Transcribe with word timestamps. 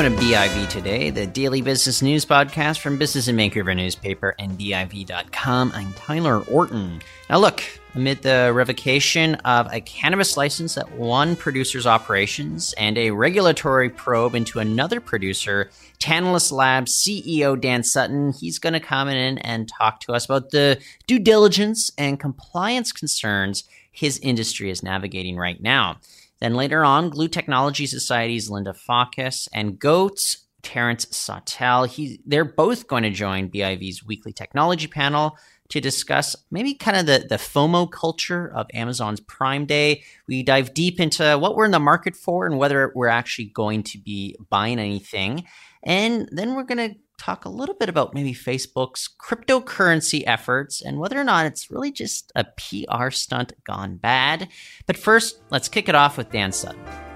Welcome 0.00 0.16
to 0.16 0.24
BIV 0.24 0.68
Today, 0.70 1.10
the 1.10 1.26
daily 1.26 1.60
business 1.60 2.00
news 2.00 2.24
podcast 2.24 2.78
from 2.78 2.96
Business 2.96 3.28
in 3.28 3.36
Vancouver 3.36 3.74
newspaper 3.74 4.34
and 4.38 4.58
BIV.com. 4.58 5.72
I'm 5.74 5.92
Tyler 5.92 6.40
Orton. 6.44 7.02
Now, 7.28 7.38
look, 7.38 7.62
amid 7.94 8.22
the 8.22 8.50
revocation 8.54 9.34
of 9.44 9.70
a 9.70 9.82
cannabis 9.82 10.38
license 10.38 10.78
at 10.78 10.90
one 10.92 11.36
producer's 11.36 11.86
operations 11.86 12.72
and 12.78 12.96
a 12.96 13.10
regulatory 13.10 13.90
probe 13.90 14.34
into 14.34 14.58
another 14.58 15.02
producer, 15.02 15.68
Tantalus 15.98 16.50
Labs 16.50 16.96
CEO 16.96 17.60
Dan 17.60 17.82
Sutton, 17.82 18.32
he's 18.32 18.58
going 18.58 18.72
to 18.72 18.80
come 18.80 19.08
in 19.08 19.36
and 19.36 19.68
talk 19.68 20.00
to 20.00 20.14
us 20.14 20.24
about 20.24 20.48
the 20.48 20.80
due 21.06 21.18
diligence 21.18 21.92
and 21.98 22.18
compliance 22.18 22.90
concerns 22.90 23.64
his 23.92 24.18
industry 24.20 24.70
is 24.70 24.82
navigating 24.82 25.36
right 25.36 25.60
now. 25.60 25.98
Then 26.40 26.54
later 26.54 26.84
on, 26.84 27.10
Glue 27.10 27.28
Technology 27.28 27.86
Society's 27.86 28.48
Linda 28.48 28.72
Faucus 28.72 29.48
and 29.52 29.78
Goat's 29.78 30.46
Terrence 30.62 31.06
Sautel. 31.06 31.86
He, 31.86 32.20
they're 32.26 32.44
both 32.44 32.86
going 32.86 33.02
to 33.02 33.10
join 33.10 33.48
BIV's 33.48 34.04
weekly 34.04 34.32
technology 34.32 34.86
panel 34.86 35.36
to 35.70 35.80
discuss 35.80 36.36
maybe 36.50 36.74
kind 36.74 36.96
of 36.96 37.06
the, 37.06 37.26
the 37.28 37.36
FOMO 37.36 37.90
culture 37.90 38.52
of 38.54 38.66
Amazon's 38.74 39.20
Prime 39.20 39.66
Day. 39.66 40.02
We 40.26 40.42
dive 40.42 40.74
deep 40.74 40.98
into 40.98 41.38
what 41.38 41.54
we're 41.54 41.64
in 41.64 41.70
the 41.70 41.78
market 41.78 42.16
for 42.16 42.46
and 42.46 42.58
whether 42.58 42.92
we're 42.94 43.08
actually 43.08 43.46
going 43.46 43.84
to 43.84 43.98
be 43.98 44.36
buying 44.50 44.78
anything. 44.78 45.44
And 45.82 46.28
then 46.32 46.54
we're 46.54 46.64
going 46.64 46.90
to 46.90 46.98
talk 47.20 47.44
a 47.44 47.50
little 47.50 47.74
bit 47.74 47.88
about 47.88 48.14
maybe 48.14 48.34
Facebook's 48.34 49.08
cryptocurrency 49.20 50.22
efforts 50.26 50.80
and 50.80 50.98
whether 50.98 51.20
or 51.20 51.24
not 51.24 51.46
it's 51.46 51.70
really 51.70 51.92
just 51.92 52.32
a 52.34 52.44
PR 52.44 53.10
stunt 53.10 53.52
gone 53.64 53.96
bad. 53.96 54.48
But 54.86 54.96
first, 54.96 55.40
let's 55.50 55.68
kick 55.68 55.88
it 55.88 55.94
off 55.94 56.16
with 56.16 56.32
Dan 56.32 56.52
Sutton. 56.52 57.09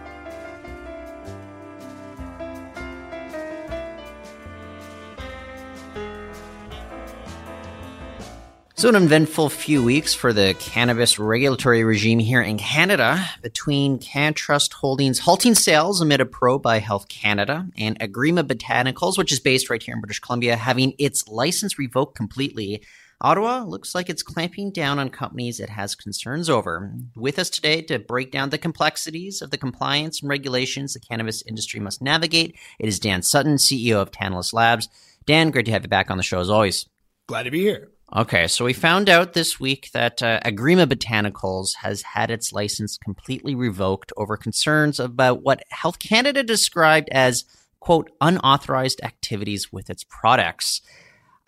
So, 8.85 8.91
an 8.91 9.03
eventful 9.03 9.49
few 9.49 9.83
weeks 9.83 10.13
for 10.13 10.35
the 10.35 10.55
cannabis 10.59 11.19
regulatory 11.19 11.85
regime 11.85 12.19
here 12.19 12.43
in 12.43 12.59
Canada 12.59 13.27
between 13.41 13.99
CannTrust 13.99 14.75
Holdings 14.75 15.21
halting 15.21 15.55
sales 15.55 16.03
amid 16.03 16.21
a 16.21 16.27
probe 16.27 16.61
by 16.61 16.81
Health 16.81 17.09
Canada 17.09 17.67
and 17.79 17.99
Agrima 17.99 18.47
Botanicals, 18.47 19.17
which 19.17 19.33
is 19.33 19.41
based 19.41 19.71
right 19.71 19.83
here 19.83 19.95
in 19.95 20.03
British 20.03 20.21
Columbia, 20.21 20.57
having 20.57 20.93
its 20.99 21.27
license 21.29 21.79
revoked 21.79 22.15
completely. 22.15 22.85
Ottawa 23.23 23.62
looks 23.62 23.95
like 23.95 24.11
it's 24.11 24.23
clamping 24.23 24.71
down 24.71 24.99
on 24.99 25.09
companies 25.09 25.61
it 25.61 25.71
has 25.71 25.95
concerns 25.95 26.51
over. 26.51 26.93
With 27.17 27.39
us 27.39 27.49
today 27.49 27.81
to 27.81 27.99
break 27.99 28.31
down 28.31 28.51
the 28.51 28.59
complexities 28.59 29.41
of 29.41 29.51
the 29.51 29.57
compliance 29.57 30.21
and 30.21 30.29
regulations 30.29 30.93
the 30.93 31.01
cannabis 31.01 31.41
industry 31.47 31.81
must 31.81 32.03
navigate, 32.03 32.55
it 32.79 32.87
is 32.87 33.01
Dan 33.01 33.23
Sutton, 33.23 33.55
CEO 33.55 33.97
of 33.97 34.11
Tantalus 34.11 34.53
Labs. 34.53 34.91
Dan, 35.25 35.53
great 35.53 35.65
to 35.65 35.73
have 35.73 35.85
you 35.85 35.89
back 35.89 36.11
on 36.11 36.19
the 36.19 36.23
show 36.23 36.39
as 36.39 36.51
always. 36.51 36.85
Glad 37.27 37.45
to 37.45 37.51
be 37.51 37.61
here. 37.61 37.94
Okay, 38.12 38.47
so 38.47 38.64
we 38.64 38.72
found 38.72 39.08
out 39.08 39.33
this 39.33 39.58
week 39.58 39.91
that 39.92 40.22
uh, 40.22 40.38
Agrima 40.44 40.86
Botanicals 40.86 41.77
has 41.83 42.02
had 42.02 42.30
its 42.30 42.52
license 42.52 42.98
completely 42.98 43.55
revoked 43.55 44.12
over 44.16 44.36
concerns 44.36 45.00
about 45.00 45.42
what 45.42 45.64
Health 45.70 45.98
Canada 45.98 46.42
described 46.42 47.08
as, 47.10 47.44
quote, 47.80 48.10
unauthorized 48.20 49.00
activities 49.02 49.72
with 49.72 49.91
its 49.91 50.05
products. 50.05 50.80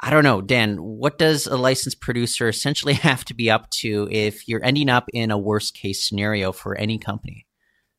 I 0.01 0.11
don't 0.11 0.25
know, 0.25 0.41
Dan, 0.41 0.79
what 0.79 1.19
does 1.19 1.47
a 1.47 1.57
licensed 1.57 2.01
producer 2.01 2.49
essentially 2.49 2.95
have 3.09 3.25
to 3.27 3.35
be 3.35 3.51
up 3.51 3.71
to 3.83 4.09
if 4.11 4.49
you're 4.49 4.65
ending 4.65 4.89
up 4.89 5.05
in 5.13 5.31
a 5.31 5.39
worst 5.39 5.75
case 5.75 6.09
scenario 6.09 6.53
for 6.53 6.75
any 6.77 6.99
company? 6.99 7.47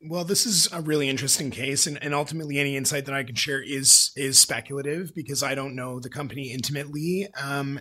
Well, 0.01 0.23
this 0.23 0.45
is 0.45 0.71
a 0.71 0.81
really 0.81 1.09
interesting 1.09 1.51
case, 1.51 1.87
and, 1.87 2.01
and 2.03 2.13
ultimately, 2.13 2.59
any 2.59 2.75
insight 2.75 3.05
that 3.05 3.15
I 3.15 3.23
can 3.23 3.33
share 3.33 3.63
is 3.63 4.11
is 4.15 4.39
speculative 4.39 5.15
because 5.15 5.41
I 5.41 5.55
don't 5.55 5.75
know 5.75 5.99
the 5.99 6.09
company 6.09 6.51
intimately. 6.51 7.27
Um, 7.41 7.79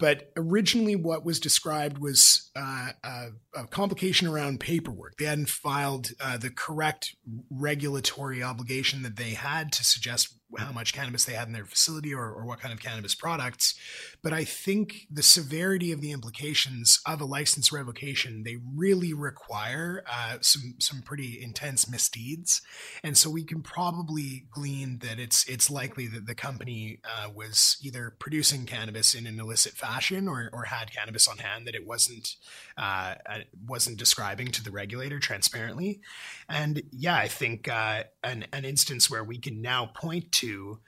but 0.00 0.32
originally, 0.34 0.96
what 0.96 1.26
was 1.26 1.38
described 1.38 1.98
was 1.98 2.50
uh, 2.56 2.88
a, 3.04 3.26
a, 3.54 3.66
complication 3.66 4.26
around 4.26 4.58
paperwork. 4.58 5.16
They 5.18 5.26
hadn't 5.26 5.50
filed 5.50 6.12
uh, 6.18 6.38
the 6.38 6.48
correct 6.48 7.14
regulatory 7.50 8.42
obligation 8.42 9.02
that 9.02 9.16
they 9.16 9.30
had 9.30 9.72
to 9.72 9.84
suggest 9.84 10.39
how 10.58 10.72
much 10.72 10.92
cannabis 10.92 11.24
they 11.24 11.32
had 11.34 11.46
in 11.46 11.52
their 11.52 11.64
facility 11.64 12.12
or, 12.12 12.30
or 12.30 12.44
what 12.44 12.60
kind 12.60 12.72
of 12.72 12.80
cannabis 12.80 13.14
products. 13.14 13.74
But 14.22 14.32
I 14.32 14.44
think 14.44 15.06
the 15.10 15.22
severity 15.22 15.92
of 15.92 16.00
the 16.00 16.12
implications 16.12 17.00
of 17.06 17.20
a 17.20 17.24
license 17.24 17.72
revocation, 17.72 18.42
they 18.44 18.56
really 18.74 19.14
require 19.14 20.04
uh, 20.10 20.38
some 20.40 20.74
some 20.78 21.02
pretty 21.02 21.40
intense 21.42 21.88
misdeeds. 21.88 22.62
And 23.02 23.16
so 23.16 23.30
we 23.30 23.44
can 23.44 23.62
probably 23.62 24.46
glean 24.50 24.98
that 24.98 25.18
it's 25.18 25.48
it's 25.48 25.70
likely 25.70 26.06
that 26.08 26.26
the 26.26 26.34
company 26.34 27.00
uh, 27.04 27.28
was 27.34 27.76
either 27.82 28.14
producing 28.18 28.66
cannabis 28.66 29.14
in 29.14 29.26
an 29.26 29.38
illicit 29.38 29.72
fashion 29.72 30.28
or, 30.28 30.50
or 30.52 30.64
had 30.64 30.92
cannabis 30.92 31.28
on 31.28 31.38
hand 31.38 31.66
that 31.66 31.74
it 31.74 31.86
wasn't 31.86 32.36
uh, 32.80 33.14
wasn't 33.66 33.98
describing 33.98 34.48
to 34.48 34.64
the 34.64 34.70
regulator 34.70 35.20
transparently. 35.20 36.00
And 36.48 36.82
yeah, 36.90 37.14
I 37.14 37.28
think 37.28 37.68
uh, 37.68 38.04
an, 38.24 38.46
an 38.54 38.64
instance 38.64 39.10
where 39.10 39.22
we 39.22 39.38
can 39.38 39.60
now 39.60 39.90
point 39.94 40.32
to 40.32 40.80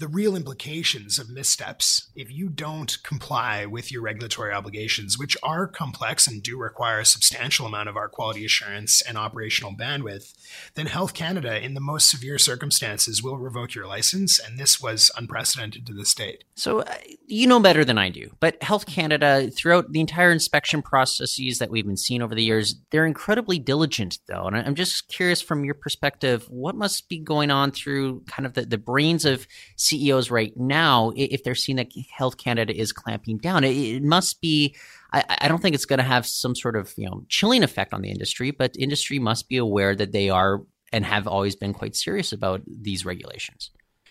the 0.00 0.08
real 0.08 0.34
implications 0.34 1.18
of 1.18 1.28
missteps 1.28 2.10
if 2.16 2.32
you 2.32 2.48
don't 2.48 2.96
comply 3.02 3.66
with 3.66 3.92
your 3.92 4.00
regulatory 4.00 4.50
obligations, 4.50 5.18
which 5.18 5.36
are 5.42 5.66
complex 5.66 6.26
and 6.26 6.42
do 6.42 6.58
require 6.58 7.00
a 7.00 7.04
substantial 7.04 7.66
amount 7.66 7.86
of 7.86 7.98
our 7.98 8.08
quality 8.08 8.46
assurance 8.46 9.02
and 9.02 9.18
operational 9.18 9.74
bandwidth, 9.76 10.32
then 10.74 10.86
Health 10.86 11.12
Canada, 11.12 11.62
in 11.62 11.74
the 11.74 11.82
most 11.82 12.08
severe 12.08 12.38
circumstances, 12.38 13.22
will 13.22 13.36
revoke 13.36 13.74
your 13.74 13.86
license. 13.86 14.38
And 14.38 14.58
this 14.58 14.80
was 14.80 15.10
unprecedented 15.18 15.86
to 15.86 15.92
the 15.92 16.06
state. 16.06 16.44
So 16.54 16.80
uh, 16.80 16.94
you 17.26 17.46
know 17.46 17.60
better 17.60 17.84
than 17.84 17.98
I 17.98 18.08
do, 18.08 18.30
but 18.40 18.62
Health 18.62 18.86
Canada, 18.86 19.50
throughout 19.50 19.92
the 19.92 20.00
entire 20.00 20.32
inspection 20.32 20.80
processes 20.80 21.58
that 21.58 21.70
we've 21.70 21.86
been 21.86 21.98
seeing 21.98 22.22
over 22.22 22.34
the 22.34 22.42
years, 22.42 22.74
they're 22.90 23.04
incredibly 23.04 23.58
diligent, 23.58 24.18
though. 24.28 24.46
And 24.46 24.56
I'm 24.56 24.74
just 24.74 25.08
curious 25.08 25.42
from 25.42 25.62
your 25.62 25.74
perspective, 25.74 26.46
what 26.48 26.74
must 26.74 27.10
be 27.10 27.18
going 27.18 27.50
on 27.50 27.70
through 27.70 28.22
kind 28.26 28.46
of 28.46 28.54
the, 28.54 28.64
the 28.64 28.78
brains 28.78 29.26
of 29.26 29.46
CEOs 29.90 30.30
right 30.30 30.56
now, 30.56 31.12
if 31.16 31.44
they're 31.44 31.54
seeing 31.54 31.76
that 31.76 31.90
Health 32.10 32.36
Canada 32.36 32.74
is 32.74 32.92
clamping 32.92 33.38
down, 33.38 33.64
it, 33.64 33.76
it 33.76 34.02
must 34.02 34.40
be. 34.40 34.74
I, 35.12 35.24
I, 35.40 35.48
don't 35.48 35.60
think 35.60 35.74
it's 35.74 35.86
going 35.86 35.98
to 35.98 36.04
have 36.04 36.24
some 36.24 36.54
sort 36.54 36.76
of 36.76 36.94
you 36.96 37.06
know 37.06 37.24
chilling 37.28 37.62
effect 37.62 37.92
on 37.92 38.00
the 38.00 38.10
industry, 38.10 38.52
but 38.52 38.76
industry 38.78 39.18
must 39.18 39.48
be 39.48 39.56
aware 39.56 39.94
that 39.96 40.12
they 40.12 40.30
are 40.30 40.62
and 40.92 41.04
have 41.04 41.26
always 41.26 41.56
been 41.56 41.72
quite 41.72 41.96
serious 41.96 42.32
about 42.32 42.62
these 42.66 43.04
regulations. 43.04 43.70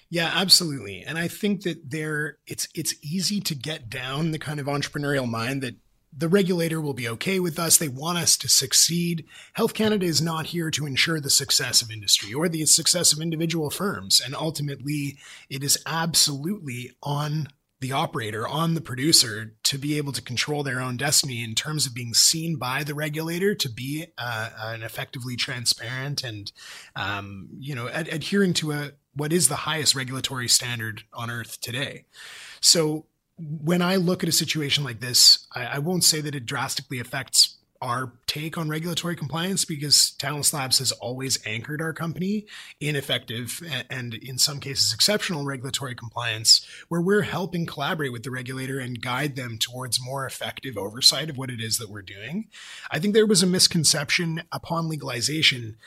Yeah, 0.09 0.31
absolutely. 0.33 1.03
And 1.03 1.17
I 1.17 1.27
think 1.27 1.63
that 1.63 1.89
there 1.89 2.37
it's 2.47 2.67
it's 2.73 2.95
easy 3.01 3.39
to 3.41 3.55
get 3.55 3.89
down 3.89 4.31
the 4.31 4.39
kind 4.39 4.59
of 4.59 4.65
entrepreneurial 4.65 5.29
mind 5.29 5.61
that 5.61 5.75
the 6.19 6.27
regulator 6.27 6.81
will 6.81 6.93
be 6.93 7.07
okay 7.07 7.39
with 7.39 7.57
us. 7.57 7.77
They 7.77 7.87
want 7.87 8.17
us 8.17 8.35
to 8.37 8.49
succeed. 8.49 9.25
Health 9.53 9.73
Canada 9.73 10.05
is 10.05 10.21
not 10.21 10.47
here 10.47 10.69
to 10.71 10.85
ensure 10.85 11.21
the 11.21 11.29
success 11.29 11.81
of 11.81 11.91
industry 11.91 12.33
or 12.33 12.49
the 12.49 12.65
success 12.65 13.13
of 13.13 13.21
individual 13.21 13.69
firms. 13.69 14.21
And 14.23 14.35
ultimately, 14.35 15.17
it 15.49 15.63
is 15.63 15.81
absolutely 15.85 16.91
on 17.01 17.47
the 17.79 17.93
operator, 17.93 18.45
on 18.45 18.73
the 18.73 18.81
producer 18.81 19.53
to 19.63 19.77
be 19.77 19.97
able 19.97 20.11
to 20.11 20.21
control 20.21 20.63
their 20.63 20.81
own 20.81 20.97
destiny 20.97 21.41
in 21.41 21.55
terms 21.55 21.85
of 21.85 21.93
being 21.93 22.13
seen 22.13 22.57
by 22.57 22.83
the 22.83 22.93
regulator 22.93 23.55
to 23.55 23.69
be 23.69 24.07
uh, 24.17 24.49
an 24.59 24.83
effectively 24.83 25.37
transparent 25.37 26.21
and, 26.21 26.51
um, 26.97 27.47
you 27.57 27.73
know, 27.73 27.87
ad- 27.87 28.09
adhering 28.09 28.53
to 28.53 28.73
a 28.73 28.91
what 29.15 29.31
is 29.31 29.47
the 29.47 29.55
highest 29.55 29.95
regulatory 29.95 30.49
standard 30.49 31.03
on 31.13 31.29
earth 31.29 31.61
today. 31.61 32.03
So 32.59 33.05
when 33.39 33.81
I 33.81 33.95
look 33.95 34.23
at 34.23 34.29
a 34.29 34.33
situation 34.33 34.83
like 34.83 34.99
this, 34.99 35.47
I, 35.55 35.65
I, 35.65 35.79
won't 35.79 36.03
say 36.03 36.19
that 36.21 36.35
it 36.35 36.45
drastically 36.45 36.99
affects 36.99 37.55
our 37.81 38.13
take 38.27 38.57
on 38.57 38.67
regulatory 38.67 39.15
compliance 39.15 39.63
because 39.63 40.11
Tantalus 40.11 40.53
Labs 40.53 40.79
has 40.79 40.91
always 40.91 41.39
anchored 41.45 41.81
our 41.81 41.93
company 41.93 42.45
in 42.81 42.97
effective 42.97 43.61
and 43.89 44.13
in 44.15 44.37
some 44.37 44.59
cases 44.59 44.93
exceptional 44.93 45.45
regulatory 45.45 45.95
compliance, 45.95 46.65
where 46.89 46.99
we're 46.99 47.21
helping 47.21 47.65
collaborate 47.65 48.11
with 48.11 48.23
the 48.23 48.31
regulator 48.31 48.79
and 48.79 49.01
guide 49.01 49.37
them 49.37 49.57
towards 49.57 50.03
more 50.03 50.25
effective 50.25 50.77
oversight 50.77 51.29
of 51.29 51.37
what 51.37 51.49
it 51.49 51.61
is 51.61 51.77
that 51.77 51.89
we're 51.89 52.01
doing. 52.01 52.49
I 52.91 52.99
think 52.99 53.13
there 53.13 53.25
was 53.25 53.41
a 53.41 53.47
misconception 53.47 54.43
upon 54.51 54.89
legalization 54.89 55.77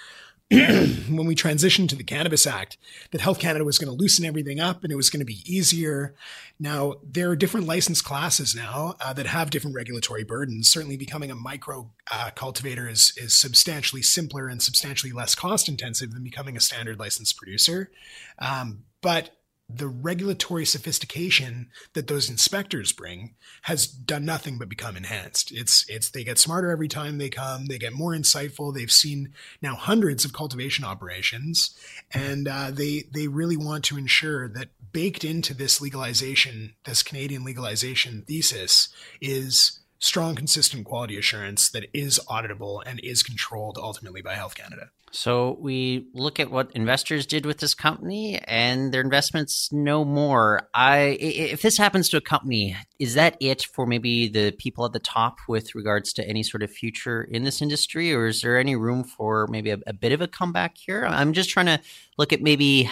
when 1.09 1.27
we 1.27 1.35
transitioned 1.35 1.89
to 1.89 1.97
the 1.97 2.05
Cannabis 2.05 2.47
Act 2.47 2.77
that 3.11 3.23
Health 3.23 3.39
Canada 3.39 3.65
was 3.65 3.79
going 3.79 3.91
to 3.91 3.99
loosen 3.99 4.27
everything 4.27 4.61
up 4.61 4.83
and 4.83 4.93
it 4.93 4.97
was 4.97 5.09
going 5.09 5.21
to 5.21 5.25
be 5.27 5.43
easier. 5.47 6.15
Now, 6.61 6.97
there 7.03 7.31
are 7.31 7.37
different 7.37 7.67
license 7.67 8.03
classes 8.03 8.55
now 8.55 8.95
uh, 9.01 9.15
that 9.15 9.25
have 9.25 9.49
different 9.49 9.75
regulatory 9.75 10.25
burdens. 10.25 10.69
Certainly, 10.69 10.99
becoming 10.99 11.31
a 11.31 11.35
micro 11.35 11.91
uh, 12.11 12.33
cultivator 12.35 12.87
is, 12.87 13.15
is 13.17 13.35
substantially 13.35 14.03
simpler 14.03 14.47
and 14.49 14.61
substantially 14.61 15.13
less 15.13 15.35
cost 15.35 15.71
intensive 15.71 16.13
than 16.13 16.23
becoming 16.23 16.55
a 16.55 16.61
standard 16.61 16.99
licensed 16.99 17.39
producer. 17.39 17.91
Um, 18.39 18.85
but 19.01 19.31
the 19.77 19.89
regulatory 19.89 20.65
sophistication 20.65 21.69
that 21.95 22.09
those 22.09 22.29
inspectors 22.29 22.93
bring 22.93 23.35
has 23.63 23.87
done 23.87 24.25
nothing 24.25 24.59
but 24.59 24.69
become 24.69 24.97
enhanced. 24.97 25.53
It's 25.53 25.85
it's 25.89 26.11
they 26.11 26.25
get 26.25 26.39
smarter 26.39 26.71
every 26.71 26.89
time 26.89 27.19
they 27.19 27.29
come. 27.29 27.67
They 27.67 27.79
get 27.79 27.93
more 27.93 28.13
insightful. 28.13 28.75
They've 28.75 28.91
seen 28.91 29.33
now 29.61 29.75
hundreds 29.75 30.25
of 30.25 30.33
cultivation 30.33 30.85
operations, 30.85 31.77
and 32.13 32.49
uh, 32.49 32.71
they 32.71 33.05
they 33.13 33.29
really 33.29 33.57
want 33.57 33.85
to 33.85 33.99
ensure 33.99 34.49
that 34.49 34.69
baked 34.93 35.25
into 35.25 35.55
this 35.55 35.81
legalization, 35.81 36.75
this 36.85 37.03
Canadian 37.03 37.45
legalization 37.45 38.23
thesis, 38.23 38.89
is 39.21 39.81
strong, 39.99 40.35
consistent 40.35 40.85
quality 40.85 41.17
assurance 41.17 41.71
that 41.71 41.87
is 41.95 42.21
auditable 42.29 42.83
and 42.85 43.01
is 43.01 43.23
controlled 43.23 43.79
ultimately 43.81 44.21
by 44.21 44.35
Health 44.35 44.55
Canada. 44.55 44.91
So 45.15 45.59
we 45.61 46.07
look 46.15 46.41
at 46.41 46.51
what 46.51 46.71
investors 46.73 47.27
did 47.27 47.45
with 47.45 47.59
this 47.59 47.75
company 47.75 48.39
and 48.39 48.93
their 48.93 49.03
investments 49.03 49.71
no 49.71 50.07
more. 50.07 50.69
I 50.73 51.19
if 51.21 51.61
this 51.61 51.77
happens 51.77 52.09
to 52.09 52.17
a 52.17 52.23
company, 52.23 52.77
is 52.99 53.13
that 53.15 53.37
it 53.39 53.63
for 53.63 53.87
maybe 53.87 54.27
the 54.27 54.53
people 54.53 54.87
at 54.87 54.93
the 54.93 54.99
top 54.99 55.39
with 55.47 55.75
regards 55.75 56.15
to 56.15 56.27
any 56.27 56.43
sort 56.43 56.63
of 56.63 56.71
future 56.71 57.23
in 57.23 57.45
this 57.45 57.61
industry 57.61 58.15
or 58.15 58.27
is 58.27 58.41
there 58.41 58.59
any 58.59 58.75
room 58.75 59.05
for 59.05 59.47
maybe 59.49 59.71
a, 59.71 59.79
a 59.87 59.93
bit 59.93 60.13
of 60.13 60.23
a 60.23 60.29
comeback 60.29 60.79
here? 60.79 61.05
I'm 61.05 61.35
just 61.35 61.51
trying 61.51 61.67
to 61.67 61.81
look 62.17 62.33
at 62.33 62.41
maybe 62.41 62.91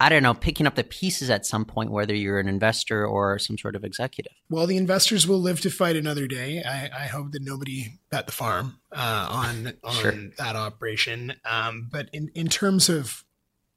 I 0.00 0.08
don't 0.08 0.22
know, 0.22 0.32
picking 0.32 0.66
up 0.66 0.76
the 0.76 0.84
pieces 0.84 1.28
at 1.28 1.44
some 1.44 1.66
point, 1.66 1.90
whether 1.90 2.14
you're 2.14 2.40
an 2.40 2.48
investor 2.48 3.06
or 3.06 3.38
some 3.38 3.58
sort 3.58 3.76
of 3.76 3.84
executive? 3.84 4.32
Well, 4.48 4.66
the 4.66 4.78
investors 4.78 5.28
will 5.28 5.40
live 5.40 5.60
to 5.60 5.70
fight 5.70 5.94
another 5.94 6.26
day. 6.26 6.62
I, 6.66 7.04
I 7.04 7.06
hope 7.06 7.32
that 7.32 7.42
nobody 7.42 7.98
bet 8.10 8.24
the 8.24 8.32
farm 8.32 8.80
uh, 8.92 9.28
on 9.30 9.74
on 9.84 9.94
sure. 9.94 10.14
that 10.38 10.56
operation. 10.56 11.34
Um, 11.44 11.88
but 11.92 12.08
in, 12.14 12.30
in 12.34 12.48
terms 12.48 12.88
of 12.88 13.24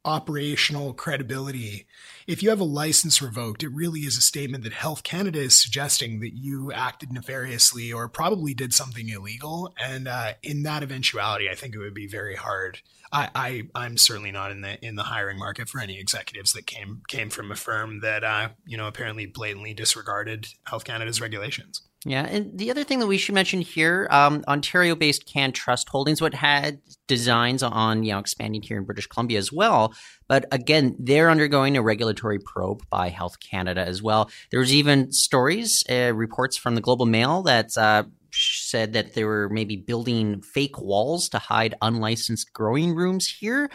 operational 0.06 0.94
credibility, 0.94 1.86
if 2.28 2.44
you 2.44 2.50
have 2.50 2.60
a 2.60 2.66
license 2.66 3.22
revoked, 3.22 3.64
it 3.64 3.70
really 3.70 4.02
is 4.02 4.18
a 4.18 4.22
statement 4.22 4.64
that 4.64 4.74
Health 4.74 5.04
Canada 5.04 5.40
is 5.40 5.60
suggesting 5.60 6.20
that 6.20 6.34
you 6.34 6.72
acted 6.72 7.12
nefariously 7.12 7.92
or 7.92 8.08
probably 8.10 8.54
did 8.54 8.74
something 8.74 9.10
illegal. 9.10 9.74
And 9.78 10.08
uh, 10.08 10.34
in 10.42 10.64
that 10.64 10.84
eventuality, 10.84 11.50
I 11.50 11.56
think 11.56 11.76
it 11.76 11.80
would 11.80 11.94
be 11.94 12.08
very 12.08 12.36
hard 12.36 12.82
I, 13.14 13.64
I 13.76 13.86
am 13.86 13.98
certainly 13.98 14.32
not 14.32 14.52
in 14.52 14.62
the 14.62 14.84
in 14.84 14.96
the 14.96 15.04
hiring 15.04 15.38
market 15.38 15.70
for 15.70 15.80
any 15.80 16.00
executives 16.00 16.54
that 16.54 16.66
came 16.66 17.04
came 17.08 17.30
from 17.30 17.52
a 17.52 17.56
firm 17.56 18.00
that 18.00 18.24
uh, 18.24 18.50
you 18.66 18.76
know 18.76 18.88
apparently 18.88 19.28
blatantly 19.28 19.74
disregarded 19.74 20.48
Health 20.64 20.84
Canada's 20.84 21.22
regulations. 21.22 21.84
Yeah, 22.06 22.26
and 22.26 22.58
the 22.58 22.70
other 22.70 22.84
thing 22.84 23.00
that 23.00 23.08
we 23.08 23.18
should 23.18 23.36
mention 23.36 23.62
here, 23.62 24.10
um, 24.12 24.44
Ontario-based 24.46 25.26
CannTrust 25.26 25.88
Holdings, 25.88 26.22
what 26.22 26.34
had 26.34 26.80
designs 27.08 27.64
on 27.64 28.04
you 28.04 28.12
know 28.12 28.20
expanding 28.20 28.62
here 28.62 28.78
in 28.78 28.84
British 28.84 29.08
Columbia 29.08 29.38
as 29.40 29.54
well, 29.54 29.94
but 30.28 30.46
again, 30.52 30.98
they're 31.00 31.30
undergoing 31.30 31.78
a 31.78 31.82
regulatory 31.82 32.40
probe 32.40 32.84
by 32.90 33.08
Health 33.08 33.40
Canada 33.40 33.86
as 33.86 34.02
well. 34.02 34.30
There's 34.52 34.74
even 34.74 35.14
stories, 35.14 35.84
uh, 35.90 36.14
reports 36.14 36.58
from 36.58 36.76
the 36.76 36.82
Globe 36.82 37.02
and 37.02 37.12
Mail 37.12 37.42
that 37.44 37.78
uh, 37.78 38.04
said 38.32 38.94
that 38.94 39.14
they 39.14 39.24
were 39.24 39.48
maybe 39.50 39.78
building 39.78 40.42
fake 40.42 40.82
walls 40.82 41.30
to 41.30 41.40
hide 41.40 41.76
unlicensed 41.82 42.52
growing 42.52 42.96
rooms 42.96 43.28
here. 43.28 43.70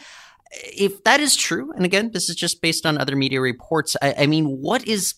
If 0.51 1.05
that 1.05 1.21
is 1.21 1.37
true, 1.37 1.73
and 1.73 1.85
again, 1.85 2.11
this 2.13 2.29
is 2.29 2.37
just 2.37 2.61
based 2.61 2.85
on 2.85 2.99
other 2.99 3.17
media 3.17 3.41
reports, 3.41 3.97
I, 4.03 4.15
I 4.21 4.27
mean, 4.27 4.47
what 4.47 4.87
is 4.87 5.15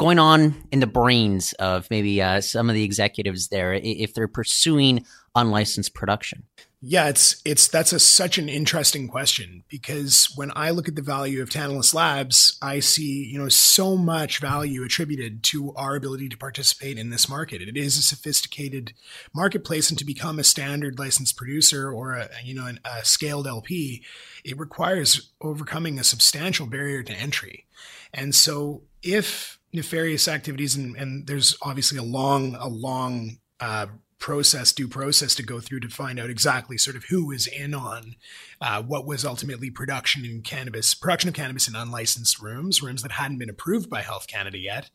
going 0.00 0.18
on 0.18 0.54
in 0.72 0.80
the 0.80 0.86
brains 0.86 1.52
of 1.58 1.86
maybe 1.90 2.22
uh, 2.22 2.40
some 2.40 2.70
of 2.70 2.74
the 2.74 2.82
executives 2.82 3.48
there 3.48 3.74
if 3.74 4.14
they're 4.14 4.26
pursuing 4.26 5.04
unlicensed 5.34 5.92
production? 5.92 6.42
Yeah, 6.80 7.08
it's 7.08 7.42
it's 7.44 7.68
that's 7.68 7.92
a 7.92 8.00
such 8.00 8.38
an 8.38 8.48
interesting 8.48 9.08
question 9.08 9.62
because 9.68 10.32
when 10.36 10.52
I 10.56 10.70
look 10.70 10.88
at 10.88 10.96
the 10.96 11.02
value 11.02 11.42
of 11.42 11.50
Tantalus 11.50 11.92
Labs, 11.92 12.58
I 12.62 12.80
see 12.80 13.26
you 13.26 13.38
know 13.38 13.50
so 13.50 13.98
much 13.98 14.38
value 14.38 14.82
attributed 14.82 15.42
to 15.44 15.74
our 15.74 15.96
ability 15.96 16.30
to 16.30 16.38
participate 16.38 16.96
in 16.96 17.10
this 17.10 17.28
market. 17.28 17.60
It 17.60 17.76
is 17.76 17.98
a 17.98 18.02
sophisticated 18.02 18.94
marketplace, 19.34 19.90
and 19.90 19.98
to 19.98 20.06
become 20.06 20.38
a 20.38 20.44
standard 20.44 20.98
licensed 20.98 21.36
producer 21.36 21.92
or 21.92 22.14
a 22.14 22.30
you 22.42 22.54
know 22.54 22.64
an, 22.64 22.80
a 22.86 23.04
scaled 23.04 23.46
LP, 23.46 24.02
it 24.46 24.58
requires 24.58 25.32
overcoming 25.42 25.98
a 25.98 26.04
substantial 26.04 26.66
barrier 26.66 27.02
to 27.02 27.12
entry. 27.12 27.66
And 28.14 28.34
so, 28.34 28.84
if 29.02 29.59
nefarious 29.72 30.28
activities 30.28 30.76
and, 30.76 30.96
and 30.96 31.26
there's 31.26 31.56
obviously 31.62 31.98
a 31.98 32.02
long 32.02 32.54
a 32.56 32.68
long 32.68 33.38
uh, 33.60 33.86
process, 34.20 34.72
due 34.72 34.86
process 34.86 35.34
to 35.34 35.42
go 35.42 35.58
through 35.58 35.80
to 35.80 35.88
find 35.88 36.20
out 36.20 36.30
exactly 36.30 36.78
sort 36.78 36.94
of 36.94 37.04
who 37.04 37.26
was 37.26 37.46
in 37.46 37.74
on 37.74 38.14
uh, 38.60 38.82
what 38.82 39.06
was 39.06 39.24
ultimately 39.24 39.70
production 39.70 40.24
in 40.24 40.42
cannabis, 40.42 40.94
production 40.94 41.28
of 41.28 41.34
cannabis 41.34 41.66
in 41.66 41.74
unlicensed 41.74 42.40
rooms, 42.40 42.82
rooms 42.82 43.02
that 43.02 43.12
hadn't 43.12 43.38
been 43.38 43.48
approved 43.48 43.88
by 43.88 44.02
Health 44.02 44.26
Canada 44.28 44.58
yet. 44.58 44.90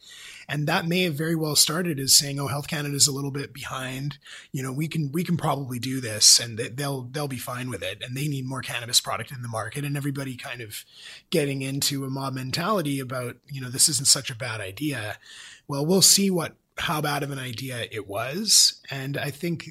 And 0.47 0.67
that 0.67 0.87
may 0.87 1.01
have 1.01 1.15
very 1.15 1.35
well 1.35 1.55
started 1.55 1.99
as 1.99 2.15
saying, 2.15 2.39
"Oh, 2.39 2.47
Health 2.47 2.67
Canada 2.67 2.95
is 2.95 3.07
a 3.07 3.11
little 3.11 3.31
bit 3.31 3.51
behind. 3.51 4.19
You 4.51 4.61
know, 4.61 4.71
we 4.71 4.87
can 4.87 5.11
we 5.11 5.23
can 5.23 5.37
probably 5.37 5.79
do 5.79 5.99
this, 5.99 6.39
and 6.39 6.57
they'll 6.57 7.01
they'll 7.01 7.27
be 7.27 7.37
fine 7.37 7.69
with 7.69 7.81
it. 7.81 8.03
And 8.03 8.15
they 8.15 8.27
need 8.27 8.45
more 8.45 8.61
cannabis 8.61 9.01
product 9.01 9.31
in 9.31 9.41
the 9.41 9.47
market, 9.47 9.83
and 9.83 9.97
everybody 9.97 10.37
kind 10.37 10.61
of 10.61 10.85
getting 11.31 11.63
into 11.63 12.05
a 12.05 12.09
mob 12.09 12.35
mentality 12.35 12.99
about, 12.99 13.37
you 13.47 13.59
know, 13.59 13.69
this 13.69 13.89
isn't 13.89 14.07
such 14.07 14.29
a 14.29 14.35
bad 14.35 14.61
idea." 14.61 15.17
Well, 15.67 15.83
we'll 15.83 16.03
see 16.03 16.29
what 16.29 16.55
how 16.77 17.01
bad 17.01 17.23
of 17.23 17.31
an 17.31 17.39
idea 17.39 17.87
it 17.91 18.07
was. 18.07 18.81
And 18.91 19.17
I 19.17 19.31
think 19.31 19.69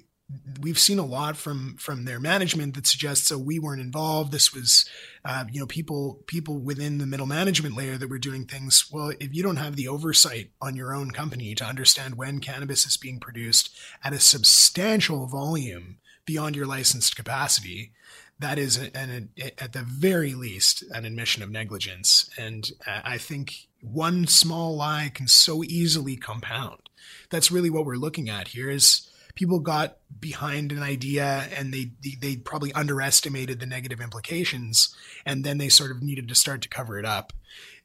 we've 0.60 0.78
seen 0.78 0.98
a 0.98 1.04
lot 1.04 1.36
from 1.36 1.76
from 1.76 2.04
their 2.04 2.18
management 2.18 2.74
that 2.74 2.86
suggests 2.86 3.28
so 3.28 3.38
we 3.38 3.58
weren't 3.58 3.80
involved. 3.80 4.32
This 4.32 4.54
was, 4.54 4.88
uh, 5.24 5.44
you 5.50 5.60
know, 5.60 5.66
people 5.66 6.22
people 6.26 6.58
within 6.58 6.98
the 6.98 7.06
middle 7.06 7.26
management 7.26 7.76
layer 7.76 7.96
that 7.98 8.08
were 8.08 8.18
doing 8.18 8.46
things. 8.46 8.86
Well, 8.90 9.12
if 9.20 9.34
you 9.34 9.42
don't 9.42 9.56
have 9.56 9.76
the 9.76 9.88
oversight 9.88 10.50
on 10.60 10.76
your 10.76 10.94
own 10.94 11.10
company 11.10 11.54
to 11.56 11.64
understand 11.64 12.16
when 12.16 12.40
cannabis 12.40 12.86
is 12.86 12.96
being 12.96 13.20
produced 13.20 13.70
at 14.02 14.12
a 14.12 14.20
substantial 14.20 15.26
volume 15.26 15.98
beyond 16.24 16.56
your 16.56 16.66
licensed 16.66 17.16
capacity, 17.16 17.92
that 18.38 18.58
is 18.58 18.78
an, 18.78 18.90
an, 18.94 19.28
at 19.58 19.74
the 19.74 19.82
very 19.82 20.34
least 20.34 20.82
an 20.90 21.04
admission 21.04 21.42
of 21.42 21.50
negligence. 21.50 22.30
And 22.38 22.70
uh, 22.86 23.00
I 23.04 23.18
think 23.18 23.68
one 23.84 24.26
small 24.26 24.76
lie 24.76 25.10
can 25.12 25.28
so 25.28 25.62
easily 25.62 26.16
compound. 26.16 26.88
That's 27.30 27.50
really 27.50 27.70
what 27.70 27.84
we're 27.84 27.96
looking 27.96 28.30
at 28.30 28.48
here 28.48 28.70
is 28.70 29.08
people 29.34 29.58
got 29.58 29.98
behind 30.20 30.72
an 30.72 30.82
idea 30.82 31.46
and 31.56 31.74
they, 31.74 31.90
they, 32.20 32.36
probably 32.36 32.72
underestimated 32.72 33.58
the 33.58 33.66
negative 33.66 34.00
implications 34.00 34.94
and 35.26 35.44
then 35.44 35.58
they 35.58 35.68
sort 35.68 35.90
of 35.90 36.02
needed 36.02 36.28
to 36.28 36.34
start 36.34 36.62
to 36.62 36.68
cover 36.68 36.98
it 36.98 37.04
up. 37.04 37.32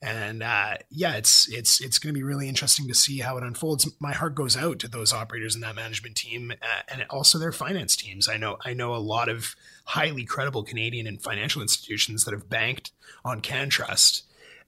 And 0.01 0.41
uh, 0.41 0.75
yeah 0.89 1.15
it's 1.15 1.51
it's 1.51 1.81
it's 1.81 1.99
going 1.99 2.13
to 2.13 2.17
be 2.17 2.23
really 2.23 2.47
interesting 2.47 2.87
to 2.87 2.93
see 2.93 3.19
how 3.19 3.37
it 3.37 3.43
unfolds. 3.43 3.89
My 3.99 4.13
heart 4.13 4.33
goes 4.33 4.55
out 4.55 4.79
to 4.79 4.87
those 4.87 5.11
operators 5.11 5.55
and 5.55 5.63
that 5.63 5.75
management 5.75 6.15
team 6.15 6.53
uh, 6.61 6.81
and 6.87 7.05
also 7.09 7.37
their 7.37 7.51
finance 7.51 7.97
teams. 7.97 8.29
I 8.29 8.37
know 8.37 8.57
i 8.63 8.73
know 8.73 8.95
a 8.95 8.97
lot 8.97 9.27
of 9.27 9.55
highly 9.83 10.23
credible 10.23 10.63
canadian 10.63 11.05
and 11.05 11.21
financial 11.21 11.61
institutions 11.61 12.23
that 12.23 12.33
have 12.33 12.49
banked 12.49 12.91
on 13.25 13.41
CannTrust 13.41 14.21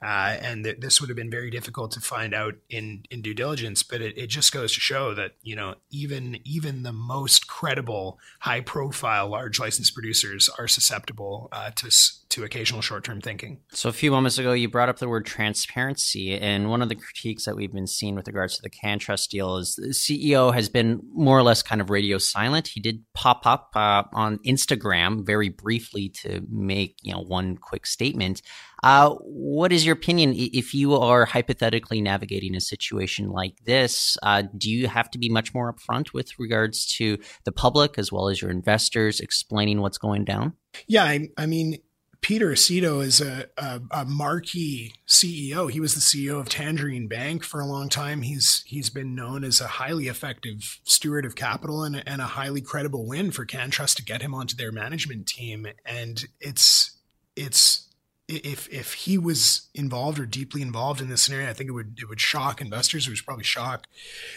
uh, 0.03 0.38
and 0.41 0.63
th- 0.63 0.79
this 0.79 1.00
would 1.00 1.10
have 1.10 1.15
been 1.15 1.29
very 1.29 1.50
difficult 1.50 1.91
to 1.91 2.00
find 2.00 2.34
out 2.34 2.55
in, 2.70 3.03
in 3.12 3.22
due 3.22 3.34
diligence. 3.34 3.84
But 3.84 4.01
it, 4.01 4.17
it 4.17 4.27
just 4.27 4.51
goes 4.51 4.74
to 4.74 4.79
show 4.79 5.13
that 5.13 5.36
you 5.41 5.55
know 5.55 5.75
even 5.89 6.39
even 6.43 6.84
the 6.84 6.93
most 6.93 7.48
credible, 7.48 8.20
high 8.39 8.62
profile, 8.62 9.29
large 9.29 9.60
license 9.60 9.91
producers 9.91 10.50
are 10.58 10.67
susceptible 10.67 11.50
uh, 11.51 11.72
to 11.75 11.91
to 12.31 12.43
occasional 12.43 12.81
short 12.81 13.03
term 13.03 13.21
thinking. 13.21 13.59
So 13.71 13.89
a 13.89 13.93
few 13.93 14.11
moments 14.11 14.38
ago, 14.38 14.53
you 14.53 14.69
brought 14.69 14.89
up 14.89 15.00
the 15.00 15.09
word 15.09 15.25
transparency, 15.25 16.38
and 16.38 16.69
one 16.69 16.81
of 16.81 16.89
the 16.89 16.95
critiques 16.95 17.45
that 17.45 17.55
we've 17.55 17.71
been 17.71 17.88
seeing 17.88 18.15
with 18.15 18.27
regards 18.27 18.55
to 18.55 18.61
the 18.61 18.69
CannTrust 18.69 19.29
deal 19.29 19.57
is 19.57 19.75
the 19.75 19.89
CEO 19.89 20.53
has 20.53 20.69
been 20.69 21.01
more 21.13 21.38
or 21.38 21.43
less 21.43 21.61
kind 21.61 21.81
of 21.81 21.89
radio 21.89 22.17
silent. 22.17 22.67
He 22.69 22.79
did 22.79 23.03
pop 23.13 23.45
up 23.45 23.71
uh, 23.75 24.03
on 24.13 24.39
Instagram 24.39 25.25
very 25.25 25.50
briefly 25.50 26.09
to 26.21 26.41
make 26.50 26.95
you 27.01 27.13
know 27.13 27.21
one 27.21 27.57
quick 27.57 27.85
statement. 27.85 28.41
Uh, 28.83 29.11
what 29.21 29.71
is 29.71 29.85
your 29.85 29.93
opinion 29.93 30.33
if 30.35 30.73
you 30.73 30.95
are 30.95 31.25
hypothetically 31.25 32.01
navigating 32.01 32.55
a 32.55 32.61
situation 32.61 33.29
like 33.29 33.53
this? 33.65 34.17
Uh, 34.23 34.43
do 34.57 34.71
you 34.71 34.88
have 34.88 35.09
to 35.11 35.19
be 35.19 35.29
much 35.29 35.53
more 35.53 35.71
upfront 35.71 36.13
with 36.13 36.31
regards 36.39 36.85
to 36.85 37.17
the 37.45 37.51
public 37.51 38.00
as 38.00 38.11
well 38.11 38.27
as 38.27 38.41
your 38.41 38.50
investors 38.50 39.19
explaining 39.19 39.81
what's 39.81 40.00
going 40.00 40.25
down? 40.25 40.53
Yeah, 40.88 41.03
I, 41.03 41.29
I 41.38 41.45
mean, 41.45 41.77
Peter 42.21 42.51
Aceto 42.51 43.03
is 43.03 43.19
a, 43.19 43.47
a, 43.57 43.81
a, 43.89 44.05
marquee 44.05 44.93
CEO. 45.07 45.71
He 45.71 45.79
was 45.79 45.95
the 45.95 45.99
CEO 45.99 46.39
of 46.39 46.49
Tangerine 46.49 47.07
Bank 47.07 47.43
for 47.43 47.59
a 47.59 47.65
long 47.65 47.89
time. 47.89 48.21
He's 48.21 48.63
he's 48.67 48.91
been 48.91 49.15
known 49.15 49.43
as 49.43 49.59
a 49.59 49.67
highly 49.67 50.07
effective 50.07 50.79
steward 50.83 51.25
of 51.25 51.35
capital 51.35 51.83
and, 51.83 52.03
and 52.07 52.21
a 52.21 52.25
highly 52.25 52.61
credible 52.61 53.07
win 53.07 53.31
for 53.31 53.45
CannTrust 53.45 53.95
to 53.95 54.05
get 54.05 54.21
him 54.21 54.35
onto 54.35 54.55
their 54.55 54.71
management 54.71 55.27
team. 55.27 55.65
And 55.83 56.23
it's 56.39 56.95
it's 57.35 57.90
if 58.31 58.69
if 58.69 58.93
he 58.93 59.17
was 59.17 59.69
involved 59.73 60.19
or 60.19 60.25
deeply 60.25 60.61
involved 60.61 61.01
in 61.01 61.09
this 61.09 61.21
scenario, 61.21 61.50
I 61.50 61.53
think 61.53 61.69
it 61.69 61.73
would 61.73 62.00
it 62.00 62.07
would 62.07 62.21
shock 62.21 62.61
investors. 62.61 63.07
It 63.07 63.11
would 63.11 63.25
probably 63.25 63.43
shock 63.43 63.88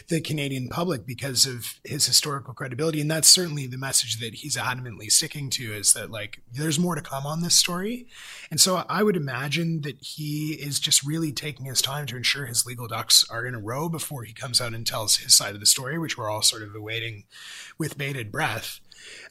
the 0.09 0.21
Canadian 0.21 0.69
public 0.69 1.07
because 1.07 1.47
of 1.47 1.81
his 1.85 2.07
historical 2.07 2.55
credibility, 2.55 3.01
and 3.01 3.11
that's 3.11 3.29
certainly 3.29 3.67
the 3.67 3.79
message 3.79 4.19
that 4.21 4.35
he's 4.35 4.57
adamantly 4.57 5.11
sticking 5.11 5.51
to 5.51 5.73
is 5.73 5.93
that 5.93 6.11
like 6.11 6.41
there's 6.51 6.79
more 6.79 6.95
to 6.95 7.01
come 7.01 7.27
on 7.27 7.43
this 7.43 7.55
story, 7.55 8.07
and 8.51 8.61
so 8.61 8.85
I 8.89 9.03
would 9.03 9.17
imagine 9.17 9.83
that 9.83 10.03
he 10.03 10.55
is 10.55 10.81
just 10.81 11.05
really 11.05 11.33
taking 11.33 11.67
his 11.67 11.81
time 11.81 12.07
to 12.07 12.17
ensure 12.17 12.47
his 12.47 12.67
legal 12.67 12.89
ducks 12.89 13.25
are 13.31 13.47
in 13.47 13.55
a 13.55 13.61
row 13.61 13.89
before 13.89 14.25
he 14.25 14.33
comes 14.33 14.61
out 14.61 14.75
and 14.75 14.87
tells 14.87 15.19
his 15.19 15.37
side 15.37 15.55
of 15.55 15.61
the 15.61 15.67
story, 15.67 15.99
which 15.99 16.19
we're 16.19 16.31
all 16.31 16.43
sort 16.43 16.63
of 16.63 16.75
awaiting 16.75 17.25
with 17.79 17.99
bated 17.99 18.33
breath. 18.33 18.81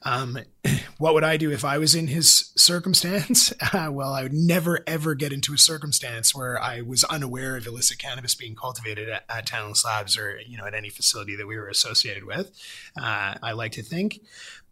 Um, 0.03 0.37
what 0.97 1.13
would 1.13 1.23
I 1.23 1.37
do 1.37 1.51
if 1.51 1.63
I 1.65 1.77
was 1.77 1.95
in 1.95 2.07
his 2.07 2.51
circumstance? 2.55 3.53
Uh, 3.73 3.89
well, 3.91 4.13
I 4.13 4.21
would 4.21 4.33
never 4.33 4.81
ever 4.85 5.15
get 5.15 5.33
into 5.33 5.53
a 5.53 5.57
circumstance 5.57 6.35
where 6.35 6.61
I 6.61 6.81
was 6.81 7.03
unaware 7.05 7.57
of 7.57 7.65
illicit 7.65 7.97
cannabis 7.97 8.35
being 8.35 8.55
cultivated 8.55 9.09
at, 9.09 9.23
at 9.27 9.47
Tantalus 9.47 9.83
Labs 9.83 10.15
or 10.15 10.39
you 10.45 10.57
know 10.57 10.65
at 10.65 10.75
any 10.75 10.89
facility 10.89 11.35
that 11.37 11.47
we 11.47 11.57
were 11.57 11.69
associated 11.69 12.25
with. 12.25 12.51
Uh, 12.95 13.35
I 13.41 13.53
like 13.53 13.71
to 13.73 13.81
think, 13.81 14.19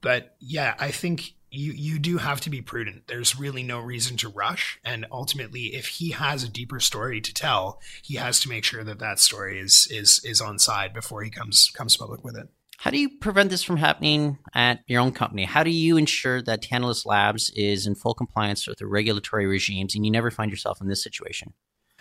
but 0.01 0.36
yeah, 0.39 0.75
I 0.77 0.91
think 0.91 1.34
you 1.51 1.74
you 1.74 2.00
do 2.00 2.17
have 2.17 2.41
to 2.41 2.50
be 2.50 2.62
prudent. 2.62 3.08
There's 3.08 3.38
really 3.38 3.62
no 3.62 3.79
reason 3.79 4.17
to 4.17 4.29
rush, 4.29 4.79
and 4.86 5.05
ultimately, 5.12 5.75
if 5.75 5.88
he 5.88 6.12
has 6.12 6.43
a 6.43 6.50
deeper 6.50 6.79
story 6.79 7.20
to 7.22 7.34
tell, 7.34 7.79
he 8.01 8.15
has 8.15 8.39
to 8.41 8.50
make 8.50 8.63
sure 8.63 8.84
that 8.84 9.00
that 9.00 9.20
story 9.20 9.60
is 9.60 9.88
is 9.91 10.22
is 10.24 10.41
on 10.41 10.60
side 10.60 10.93
before 10.93 11.24
he 11.24 11.29
comes 11.29 11.70
comes 11.74 11.98
public 11.98 12.24
with 12.24 12.38
it. 12.38 12.48
How 12.81 12.89
do 12.89 12.97
you 12.97 13.09
prevent 13.19 13.51
this 13.51 13.61
from 13.61 13.77
happening 13.77 14.39
at 14.55 14.79
your 14.88 15.01
own 15.01 15.11
company? 15.11 15.45
How 15.45 15.61
do 15.61 15.69
you 15.69 15.97
ensure 15.97 16.41
that 16.41 16.63
Tantalus 16.63 17.05
Labs 17.05 17.51
is 17.51 17.85
in 17.85 17.93
full 17.93 18.15
compliance 18.15 18.67
with 18.67 18.79
the 18.79 18.88
regulatory 18.88 19.45
regimes 19.45 19.93
and 19.93 20.03
you 20.03 20.11
never 20.11 20.31
find 20.31 20.50
yourself 20.50 20.81
in 20.81 20.88
this 20.88 21.03
situation? 21.03 21.53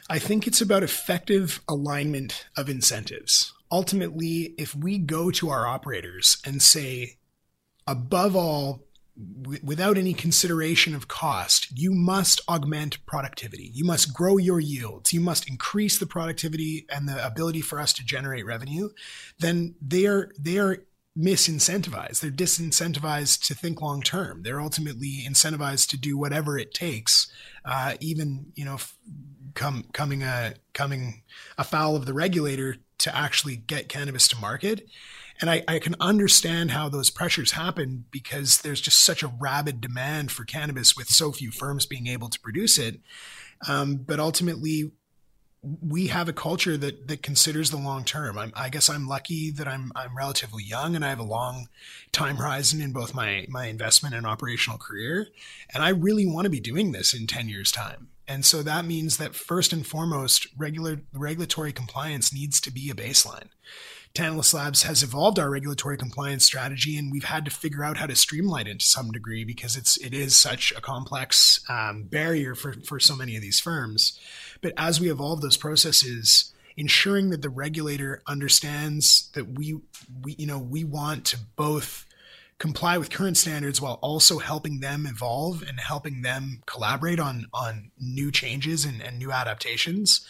I 0.08 0.18
think 0.18 0.46
it's 0.46 0.62
about 0.62 0.82
effective 0.82 1.60
alignment 1.68 2.46
of 2.56 2.70
incentives. 2.70 3.52
Ultimately, 3.70 4.54
if 4.56 4.74
we 4.74 4.96
go 4.96 5.30
to 5.32 5.50
our 5.50 5.66
operators 5.66 6.38
and 6.46 6.62
say, 6.62 7.18
above 7.86 8.34
all, 8.34 8.86
w- 9.16 9.60
without 9.62 9.98
any 9.98 10.14
consideration 10.14 10.94
of 10.94 11.08
cost, 11.08 11.68
you 11.78 11.92
must 11.92 12.40
augment 12.48 13.04
productivity. 13.06 13.70
You 13.72 13.84
must 13.84 14.14
grow 14.14 14.36
your 14.36 14.60
yields. 14.60 15.12
You 15.12 15.20
must 15.20 15.48
increase 15.48 15.98
the 15.98 16.06
productivity 16.06 16.86
and 16.90 17.08
the 17.08 17.24
ability 17.24 17.60
for 17.60 17.80
us 17.80 17.92
to 17.94 18.04
generate 18.04 18.46
revenue. 18.46 18.90
Then 19.38 19.74
they 19.80 20.06
are 20.06 20.30
they 20.38 20.58
are 20.58 20.84
misincentivized. 21.18 22.20
They're 22.20 22.30
disincentivized 22.30 23.44
to 23.46 23.54
think 23.54 23.80
long 23.80 24.02
term. 24.02 24.42
They're 24.42 24.60
ultimately 24.60 25.24
incentivized 25.28 25.88
to 25.90 25.96
do 25.96 26.16
whatever 26.16 26.58
it 26.58 26.72
takes, 26.72 27.30
uh, 27.64 27.94
even 28.00 28.52
you 28.54 28.64
know, 28.64 28.74
f- 28.74 28.96
come 29.54 29.84
coming 29.92 30.22
a 30.22 30.54
coming 30.72 31.22
afoul 31.58 31.96
of 31.96 32.06
the 32.06 32.14
regulator 32.14 32.76
to 32.98 33.16
actually 33.16 33.56
get 33.56 33.88
cannabis 33.88 34.28
to 34.28 34.38
market. 34.38 34.86
And 35.40 35.50
I, 35.50 35.62
I, 35.66 35.78
can 35.78 35.96
understand 36.00 36.70
how 36.70 36.88
those 36.88 37.08
pressures 37.08 37.52
happen 37.52 38.04
because 38.10 38.58
there's 38.58 38.80
just 38.80 39.04
such 39.04 39.22
a 39.22 39.32
rabid 39.40 39.80
demand 39.80 40.30
for 40.30 40.44
cannabis 40.44 40.96
with 40.96 41.08
so 41.08 41.32
few 41.32 41.50
firms 41.50 41.86
being 41.86 42.06
able 42.06 42.28
to 42.28 42.40
produce 42.40 42.76
it. 42.76 43.00
Um, 43.66 43.96
but 43.96 44.20
ultimately, 44.20 44.92
we 45.62 46.06
have 46.06 46.28
a 46.28 46.32
culture 46.32 46.76
that 46.76 47.08
that 47.08 47.22
considers 47.22 47.70
the 47.70 47.76
long 47.76 48.04
term. 48.04 48.38
I'm, 48.38 48.52
i 48.56 48.68
guess 48.68 48.88
I'm 48.88 49.06
lucky 49.06 49.50
that 49.52 49.68
I'm 49.68 49.92
I'm 49.94 50.16
relatively 50.16 50.64
young 50.64 50.96
and 50.96 51.04
I 51.04 51.10
have 51.10 51.18
a 51.18 51.24
long 51.24 51.68
time 52.12 52.36
horizon 52.36 52.80
in 52.80 52.92
both 52.92 53.14
my 53.14 53.46
my 53.48 53.66
investment 53.66 54.14
and 54.14 54.26
operational 54.26 54.78
career, 54.78 55.28
and 55.72 55.82
I 55.82 55.90
really 55.90 56.26
want 56.26 56.46
to 56.46 56.50
be 56.50 56.60
doing 56.60 56.92
this 56.92 57.12
in 57.12 57.26
ten 57.26 57.48
years' 57.48 57.72
time. 57.72 58.08
And 58.26 58.44
so 58.44 58.62
that 58.62 58.84
means 58.84 59.16
that 59.16 59.34
first 59.34 59.72
and 59.72 59.86
foremost, 59.86 60.46
regular 60.56 61.02
regulatory 61.12 61.72
compliance 61.72 62.32
needs 62.32 62.60
to 62.62 62.70
be 62.70 62.88
a 62.88 62.94
baseline. 62.94 63.48
Tantalus 64.12 64.52
Labs 64.52 64.82
has 64.82 65.02
evolved 65.02 65.38
our 65.38 65.48
regulatory 65.48 65.96
compliance 65.96 66.44
strategy, 66.44 66.96
and 66.96 67.12
we've 67.12 67.24
had 67.24 67.44
to 67.44 67.50
figure 67.50 67.84
out 67.84 67.96
how 67.96 68.06
to 68.06 68.16
streamline 68.16 68.66
it 68.66 68.80
to 68.80 68.86
some 68.86 69.12
degree 69.12 69.44
because 69.44 69.76
it's 69.76 69.96
it 69.98 70.12
is 70.12 70.34
such 70.34 70.72
a 70.76 70.80
complex 70.80 71.60
um, 71.68 72.04
barrier 72.04 72.54
for 72.54 72.74
for 72.84 72.98
so 72.98 73.14
many 73.14 73.36
of 73.36 73.42
these 73.42 73.60
firms. 73.60 74.18
But 74.62 74.72
as 74.76 75.00
we 75.00 75.10
evolve 75.10 75.42
those 75.42 75.56
processes, 75.56 76.52
ensuring 76.76 77.30
that 77.30 77.42
the 77.42 77.50
regulator 77.50 78.20
understands 78.26 79.30
that 79.34 79.56
we 79.56 79.78
we 80.22 80.34
you 80.36 80.46
know 80.46 80.58
we 80.58 80.82
want 80.82 81.24
to 81.26 81.38
both 81.54 82.04
comply 82.58 82.98
with 82.98 83.10
current 83.10 83.36
standards 83.36 83.80
while 83.80 83.98
also 84.02 84.38
helping 84.38 84.80
them 84.80 85.06
evolve 85.06 85.62
and 85.62 85.78
helping 85.78 86.22
them 86.22 86.62
collaborate 86.66 87.20
on 87.20 87.46
on 87.54 87.92
new 88.00 88.32
changes 88.32 88.84
and, 88.84 89.00
and 89.00 89.18
new 89.18 89.30
adaptations 89.30 90.26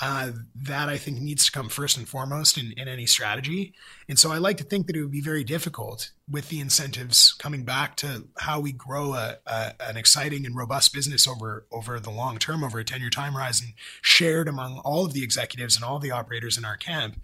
uh, 0.00 0.30
that 0.54 0.88
I 0.88 0.96
think 0.96 1.20
needs 1.20 1.44
to 1.46 1.52
come 1.52 1.68
first 1.68 1.96
and 1.96 2.08
foremost 2.08 2.56
in, 2.56 2.72
in 2.76 2.86
any 2.86 3.06
strategy. 3.06 3.74
And 4.08 4.18
so 4.18 4.30
I 4.30 4.38
like 4.38 4.56
to 4.58 4.64
think 4.64 4.86
that 4.86 4.96
it 4.96 5.02
would 5.02 5.10
be 5.10 5.20
very 5.20 5.42
difficult 5.42 6.12
with 6.30 6.48
the 6.48 6.60
incentives 6.60 7.32
coming 7.34 7.64
back 7.64 7.96
to 7.96 8.28
how 8.38 8.60
we 8.60 8.72
grow 8.72 9.14
a, 9.14 9.38
a, 9.46 9.74
an 9.80 9.96
exciting 9.96 10.46
and 10.46 10.56
robust 10.56 10.92
business 10.92 11.26
over 11.26 11.66
over 11.72 11.98
the 11.98 12.10
long 12.10 12.38
term, 12.38 12.62
over 12.62 12.78
a 12.78 12.84
10 12.84 13.00
year 13.00 13.10
time 13.10 13.32
horizon, 13.32 13.74
shared 14.00 14.48
among 14.48 14.78
all 14.78 15.04
of 15.04 15.12
the 15.12 15.24
executives 15.24 15.74
and 15.74 15.84
all 15.84 15.98
the 15.98 16.12
operators 16.12 16.56
in 16.56 16.64
our 16.64 16.76
camp. 16.76 17.20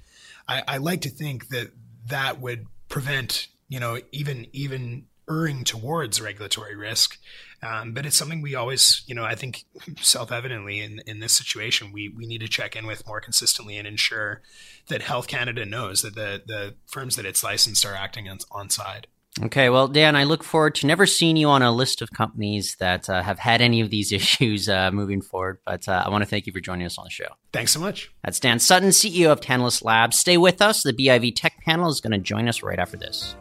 I, 0.48 0.62
I 0.66 0.76
like 0.78 1.02
to 1.02 1.10
think 1.10 1.48
that 1.48 1.70
that 2.06 2.40
would 2.40 2.66
prevent, 2.88 3.48
you 3.68 3.80
know, 3.80 4.00
even 4.12 4.46
even 4.52 5.06
erring 5.28 5.64
towards 5.64 6.20
regulatory 6.20 6.76
risk. 6.76 7.18
Um, 7.62 7.92
but 7.92 8.04
it's 8.04 8.16
something 8.16 8.42
we 8.42 8.54
always, 8.54 9.02
you 9.06 9.14
know, 9.14 9.24
I 9.24 9.34
think 9.34 9.64
self 10.00 10.30
evidently 10.30 10.80
in, 10.80 11.00
in 11.06 11.20
this 11.20 11.32
situation, 11.32 11.90
we, 11.92 12.08
we 12.08 12.26
need 12.26 12.40
to 12.42 12.48
check 12.48 12.76
in 12.76 12.86
with 12.86 13.06
more 13.06 13.20
consistently 13.20 13.76
and 13.76 13.88
ensure 13.88 14.42
that 14.88 15.02
Health 15.02 15.26
Canada 15.26 15.64
knows 15.64 16.02
that 16.02 16.14
the, 16.14 16.42
the 16.46 16.74
firms 16.86 17.16
that 17.16 17.24
it's 17.24 17.42
licensed 17.42 17.84
are 17.84 17.94
acting 17.94 18.28
on, 18.28 18.38
on 18.50 18.70
side. 18.70 19.06
Okay, 19.42 19.68
well, 19.68 19.86
Dan, 19.86 20.16
I 20.16 20.24
look 20.24 20.42
forward 20.42 20.74
to 20.76 20.86
never 20.86 21.04
seeing 21.04 21.36
you 21.36 21.48
on 21.48 21.60
a 21.60 21.70
list 21.70 22.00
of 22.00 22.10
companies 22.10 22.76
that 22.78 23.10
uh, 23.10 23.22
have 23.22 23.38
had 23.38 23.60
any 23.60 23.82
of 23.82 23.90
these 23.90 24.10
issues 24.12 24.68
uh, 24.68 24.90
moving 24.90 25.20
forward. 25.20 25.58
But 25.66 25.88
uh, 25.88 26.02
I 26.06 26.08
want 26.08 26.22
to 26.22 26.26
thank 26.28 26.46
you 26.46 26.52
for 26.52 26.60
joining 26.60 26.86
us 26.86 26.98
on 26.98 27.04
the 27.04 27.10
show. 27.10 27.28
Thanks 27.52 27.72
so 27.72 27.80
much. 27.80 28.10
That's 28.24 28.40
Dan 28.40 28.58
Sutton, 28.58 28.90
CEO 28.90 29.30
of 29.30 29.40
Tantalus 29.40 29.82
Labs. 29.82 30.18
Stay 30.18 30.36
with 30.38 30.62
us. 30.62 30.82
The 30.82 30.92
BIV 30.92 31.34
Tech 31.36 31.54
panel 31.64 31.90
is 31.90 32.00
going 32.00 32.12
to 32.12 32.18
join 32.18 32.48
us 32.48 32.62
right 32.62 32.78
after 32.78 32.96
this. 32.96 33.36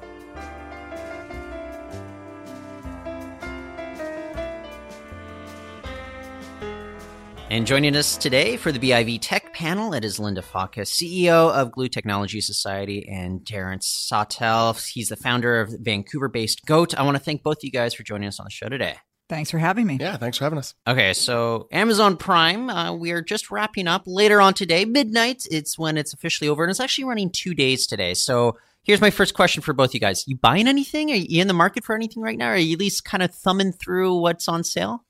And 7.56 7.66
joining 7.66 7.96
us 7.96 8.18
today 8.18 8.58
for 8.58 8.74
the 8.74 8.80
BIV 8.80 9.20
Tech 9.22 9.54
panel, 9.54 9.94
it 9.94 10.04
is 10.04 10.20
Linda 10.20 10.42
Faca, 10.42 10.82
CEO 10.82 11.54
of 11.54 11.72
Glue 11.72 11.88
Technology 11.88 12.42
Society, 12.42 13.08
and 13.08 13.48
Terrence 13.48 13.88
Sawtelle. 13.88 14.74
He's 14.92 15.08
the 15.08 15.16
founder 15.16 15.62
of 15.62 15.70
Vancouver 15.80 16.28
based 16.28 16.66
GOAT. 16.66 16.94
I 17.00 17.04
want 17.04 17.16
to 17.16 17.24
thank 17.24 17.44
both 17.44 17.60
of 17.60 17.64
you 17.64 17.72
guys 17.72 17.94
for 17.94 18.04
joining 18.04 18.28
us 18.28 18.42
on 18.42 18.44
the 18.44 18.50
show 18.52 18.68
today. 18.68 18.96
Thanks 19.30 19.52
for 19.52 19.58
having 19.58 19.88
me. 19.88 20.00
Yeah, 20.02 20.18
thanks 20.18 20.38
for 20.38 20.44
having 20.44 20.60
us. 20.60 20.74
Okay, 20.86 21.14
so 21.14 21.70
Amazon 21.72 22.18
Prime, 22.18 22.70
uh, 22.70 22.92
we 22.92 23.12
are 23.12 23.22
just 23.22 23.50
wrapping 23.50 23.88
up 23.88 24.04
later 24.06 24.42
on 24.42 24.54
today, 24.54 24.84
midnight. 24.84 25.48
It's 25.50 25.80
when 25.80 25.98
it's 25.98 26.12
officially 26.12 26.50
over, 26.50 26.62
and 26.62 26.70
it's 26.70 26.82
actually 26.82 27.06
running 27.06 27.30
two 27.30 27.54
days 27.54 27.88
today. 27.88 28.16
So 28.16 28.58
here's 28.84 29.00
my 29.00 29.12
first 29.12 29.34
question 29.34 29.64
for 29.64 29.72
both 29.72 29.94
you 29.94 30.02
guys: 30.02 30.28
You 30.28 30.36
buying 30.36 30.68
anything? 30.68 31.10
Are 31.10 31.16
you 31.16 31.40
in 31.40 31.48
the 31.48 31.54
market 31.54 31.86
for 31.86 31.96
anything 31.96 32.22
right 32.22 32.38
now? 32.38 32.48
Are 32.48 32.58
you 32.58 32.74
at 32.74 32.80
least 32.80 33.06
kind 33.06 33.24
of 33.24 33.34
thumbing 33.34 33.72
through 33.72 34.20
what's 34.20 34.50
on 34.50 34.66
sale? 34.66 35.05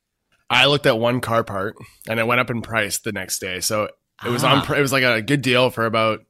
I 0.50 0.66
looked 0.66 0.86
at 0.86 0.98
one 0.98 1.22
car 1.22 1.44
part 1.44 1.76
and 2.08 2.20
it 2.20 2.28
went 2.28 2.40
up 2.40 2.50
in 2.50 2.62
price 2.62 3.00
the 3.00 3.12
next 3.12 3.40
day. 3.40 3.60
So 3.60 3.90
it 4.24 4.30
was 4.30 4.44
ah. 4.44 4.66
on. 4.68 4.78
It 4.78 4.82
was 4.82 4.92
like 4.92 5.04
a 5.04 5.22
good 5.22 5.42
deal 5.42 5.70
for 5.70 5.86
about 5.86 6.22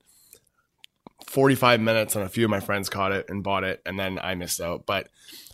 forty 1.28 1.56
five 1.56 1.82
minutes, 1.82 2.16
and 2.16 2.24
a 2.24 2.30
few 2.30 2.46
of 2.46 2.50
my 2.50 2.60
friends 2.60 2.90
caught 2.90 3.12
it 3.12 3.30
and 3.30 3.44
bought 3.44 3.64
it, 3.64 3.82
and 3.86 4.00
then 4.00 4.20
I 4.20 4.36
missed 4.36 4.62
out. 4.62 4.86
But 4.86 5.10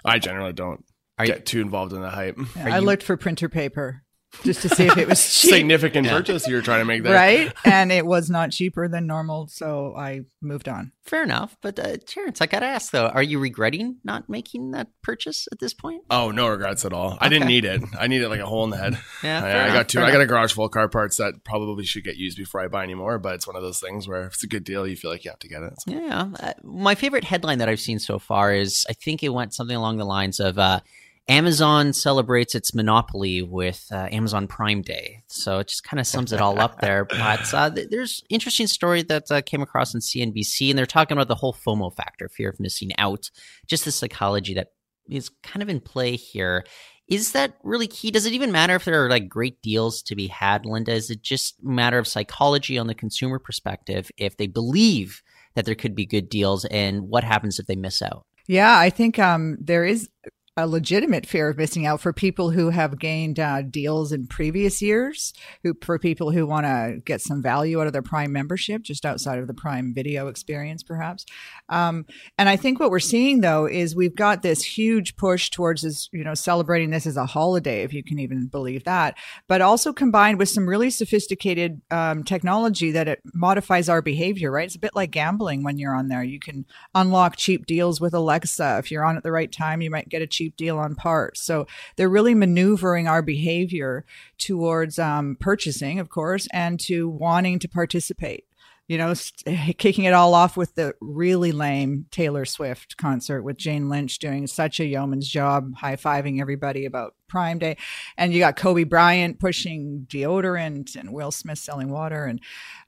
I 0.05 0.19
generally 0.19 0.53
don't 0.53 0.85
Are 1.17 1.25
get 1.25 1.39
you, 1.39 1.43
too 1.45 1.61
involved 1.61 1.93
in 1.93 2.01
the 2.01 2.09
hype. 2.09 2.37
Yeah, 2.55 2.75
I 2.75 2.79
you, 2.79 2.85
looked 2.85 3.03
for 3.03 3.17
printer 3.17 3.49
paper 3.49 4.03
just 4.43 4.61
to 4.61 4.69
see 4.69 4.85
if 4.87 4.97
it 4.97 5.07
was 5.07 5.19
cheap. 5.41 5.51
significant 5.51 6.07
purchase 6.07 6.47
you're 6.47 6.61
trying 6.61 6.79
to 6.79 6.85
make 6.85 7.03
there, 7.03 7.13
right? 7.13 7.53
And 7.65 7.91
it 7.91 8.05
was 8.05 8.29
not 8.29 8.51
cheaper 8.51 8.87
than 8.87 9.07
normal, 9.07 9.47
so 9.47 9.93
I 9.97 10.21
moved 10.41 10.67
on. 10.67 10.91
Fair 11.03 11.23
enough, 11.23 11.57
but 11.61 11.79
uh, 11.79 11.97
Terrence, 12.05 12.41
I 12.41 12.45
gotta 12.45 12.65
ask 12.67 12.91
though, 12.91 13.07
are 13.07 13.23
you 13.23 13.39
regretting 13.39 13.97
not 14.03 14.29
making 14.29 14.71
that 14.71 14.87
purchase 15.01 15.47
at 15.51 15.59
this 15.59 15.73
point? 15.73 16.03
Oh, 16.09 16.31
no 16.31 16.47
regrets 16.47 16.85
at 16.85 16.93
all. 16.93 17.13
Okay. 17.13 17.17
I 17.21 17.29
didn't 17.29 17.47
need 17.47 17.65
it. 17.65 17.81
I 17.99 18.07
needed 18.07 18.29
like 18.29 18.39
a 18.39 18.45
hole 18.45 18.63
in 18.63 18.69
the 18.69 18.77
head. 18.77 18.97
Yeah, 19.23 19.43
I, 19.43 19.69
I 19.69 19.73
got 19.73 19.89
two. 19.89 20.01
I 20.01 20.11
got 20.11 20.21
a 20.21 20.25
garage 20.25 20.53
full 20.53 20.65
of 20.65 20.71
car 20.71 20.87
parts 20.89 21.17
that 21.17 21.43
probably 21.43 21.83
should 21.85 22.03
get 22.03 22.15
used 22.17 22.37
before 22.37 22.61
I 22.61 22.67
buy 22.67 22.83
any 22.83 22.95
more. 22.95 23.19
But 23.19 23.35
it's 23.35 23.45
one 23.45 23.55
of 23.55 23.61
those 23.61 23.79
things 23.79 24.07
where 24.07 24.25
if 24.25 24.33
it's 24.33 24.43
a 24.43 24.47
good 24.47 24.63
deal, 24.63 24.87
you 24.87 24.95
feel 24.95 25.11
like 25.11 25.23
you 25.23 25.29
have 25.31 25.39
to 25.39 25.47
get 25.47 25.61
it. 25.61 25.73
So. 25.81 25.91
Yeah, 25.91 26.29
uh, 26.39 26.53
my 26.63 26.95
favorite 26.95 27.23
headline 27.23 27.59
that 27.59 27.69
I've 27.69 27.79
seen 27.79 27.99
so 27.99 28.17
far 28.17 28.53
is 28.53 28.85
I 28.89 28.93
think 28.93 29.21
it 29.21 29.29
went 29.29 29.53
something 29.53 29.75
along 29.75 29.97
the 29.97 30.05
lines 30.05 30.39
of. 30.39 30.57
Uh, 30.57 30.79
Amazon 31.27 31.93
celebrates 31.93 32.55
its 32.55 32.73
monopoly 32.73 33.41
with 33.41 33.87
uh, 33.91 34.07
Amazon 34.11 34.47
Prime 34.47 34.81
Day, 34.81 35.23
so 35.27 35.59
it 35.59 35.67
just 35.67 35.83
kind 35.83 35.99
of 35.99 36.07
sums 36.07 36.33
it 36.33 36.41
all 36.41 36.59
up 36.59 36.81
there. 36.81 37.05
But 37.09 37.53
uh, 37.53 37.69
there's 37.69 38.23
interesting 38.29 38.67
story 38.67 39.03
that 39.03 39.31
uh, 39.31 39.41
came 39.41 39.61
across 39.61 39.93
in 39.93 40.01
CNBC, 40.01 40.69
and 40.69 40.77
they're 40.77 40.85
talking 40.85 41.15
about 41.15 41.27
the 41.27 41.35
whole 41.35 41.53
FOMO 41.53 41.95
factor, 41.95 42.27
fear 42.27 42.49
of 42.49 42.59
missing 42.59 42.91
out, 42.97 43.29
just 43.67 43.85
the 43.85 43.91
psychology 43.91 44.53
that 44.55 44.69
is 45.09 45.29
kind 45.43 45.61
of 45.61 45.69
in 45.69 45.79
play 45.79 46.15
here. 46.15 46.65
is 47.07 47.33
that 47.33 47.57
really 47.63 47.87
key? 47.87 48.11
Does 48.11 48.25
it 48.25 48.33
even 48.33 48.51
matter 48.51 48.75
if 48.75 48.85
there 48.85 49.05
are 49.05 49.09
like 49.09 49.29
great 49.29 49.61
deals 49.61 50.01
to 50.03 50.15
be 50.15 50.27
had, 50.27 50.65
Linda? 50.65 50.93
Is 50.93 51.09
it 51.09 51.21
just 51.21 51.59
a 51.61 51.67
matter 51.67 51.97
of 51.99 52.07
psychology 52.07 52.77
on 52.77 52.87
the 52.87 52.95
consumer 52.95 53.39
perspective 53.39 54.09
if 54.17 54.37
they 54.37 54.47
believe 54.47 55.21
that 55.53 55.65
there 55.65 55.75
could 55.75 55.95
be 55.95 56.05
good 56.05 56.29
deals 56.29 56.65
and 56.65 57.09
what 57.09 57.23
happens 57.23 57.59
if 57.59 57.67
they 57.67 57.75
miss 57.75 58.01
out? 58.01 58.25
Yeah, 58.47 58.77
I 58.77 58.89
think 58.89 59.19
um, 59.19 59.57
there 59.59 59.85
is 59.85 60.09
a 60.57 60.67
legitimate 60.67 61.25
fear 61.25 61.47
of 61.47 61.57
missing 61.57 61.85
out 61.85 62.01
for 62.01 62.11
people 62.11 62.51
who 62.51 62.71
have 62.71 62.99
gained 62.99 63.39
uh, 63.39 63.61
deals 63.61 64.11
in 64.11 64.27
previous 64.27 64.81
years, 64.81 65.33
who 65.63 65.73
for 65.81 65.97
people 65.97 66.31
who 66.31 66.45
want 66.45 66.65
to 66.65 67.01
get 67.05 67.21
some 67.21 67.41
value 67.41 67.79
out 67.79 67.87
of 67.87 67.93
their 67.93 68.01
Prime 68.01 68.33
membership, 68.33 68.81
just 68.81 69.05
outside 69.05 69.39
of 69.39 69.47
the 69.47 69.53
Prime 69.53 69.93
video 69.93 70.27
experience, 70.27 70.83
perhaps. 70.83 71.25
Um, 71.69 72.05
and 72.37 72.49
I 72.49 72.57
think 72.57 72.81
what 72.81 72.91
we're 72.91 72.99
seeing 72.99 73.39
though 73.39 73.65
is 73.65 73.95
we've 73.95 74.15
got 74.15 74.41
this 74.41 74.61
huge 74.61 75.15
push 75.15 75.49
towards 75.49 75.83
this, 75.83 76.09
you 76.11 76.25
know, 76.25 76.33
celebrating 76.33 76.89
this 76.89 77.05
as 77.05 77.15
a 77.15 77.25
holiday, 77.25 77.83
if 77.83 77.93
you 77.93 78.03
can 78.03 78.19
even 78.19 78.47
believe 78.47 78.83
that, 78.83 79.17
but 79.47 79.61
also 79.61 79.93
combined 79.93 80.37
with 80.37 80.49
some 80.49 80.67
really 80.67 80.89
sophisticated 80.89 81.81
um, 81.91 82.25
technology 82.25 82.91
that 82.91 83.07
it 83.07 83.21
modifies 83.33 83.87
our 83.87 84.01
behavior. 84.01 84.51
Right? 84.51 84.65
It's 84.65 84.75
a 84.75 84.79
bit 84.79 84.95
like 84.95 85.11
gambling 85.11 85.63
when 85.63 85.77
you're 85.77 85.95
on 85.95 86.09
there. 86.09 86.23
You 86.25 86.41
can 86.41 86.65
unlock 86.93 87.37
cheap 87.37 87.65
deals 87.65 88.01
with 88.01 88.13
Alexa. 88.13 88.79
If 88.79 88.91
you're 88.91 89.05
on 89.05 89.15
at 89.15 89.23
the 89.23 89.31
right 89.31 89.51
time, 89.51 89.81
you 89.81 89.89
might 89.89 90.09
get 90.09 90.21
a 90.21 90.27
cheap 90.27 90.40
cheap 90.41 90.57
deal 90.57 90.77
on 90.77 90.95
parts. 90.95 91.41
So 91.41 91.67
they're 91.95 92.09
really 92.09 92.33
maneuvering 92.33 93.07
our 93.07 93.21
behavior 93.21 94.05
towards 94.37 94.97
um, 94.97 95.37
purchasing, 95.39 95.99
of 95.99 96.09
course, 96.09 96.47
and 96.51 96.79
to 96.81 97.07
wanting 97.07 97.59
to 97.59 97.69
participate. 97.69 98.45
You 98.87 98.97
know, 98.97 99.13
kicking 99.77 100.05
it 100.05 100.13
all 100.13 100.33
off 100.33 100.57
with 100.57 100.75
the 100.75 100.95
really 100.99 101.51
lame 101.51 102.07
Taylor 102.11 102.43
Swift 102.43 102.97
concert 102.97 103.43
with 103.43 103.57
Jane 103.57 103.87
Lynch 103.87 104.19
doing 104.19 104.47
such 104.47 104.79
a 104.79 104.85
yeoman's 104.85 105.29
job, 105.29 105.75
high 105.75 105.95
fiving 105.95 106.41
everybody 106.41 106.85
about 106.85 107.15
Prime 107.29 107.59
Day. 107.59 107.77
And 108.17 108.33
you 108.33 108.39
got 108.39 108.57
Kobe 108.57 108.83
Bryant 108.83 109.39
pushing 109.39 110.07
deodorant 110.09 110.95
and 110.95 111.13
Will 111.13 111.31
Smith 111.31 111.59
selling 111.59 111.89
water. 111.89 112.25
And 112.25 112.41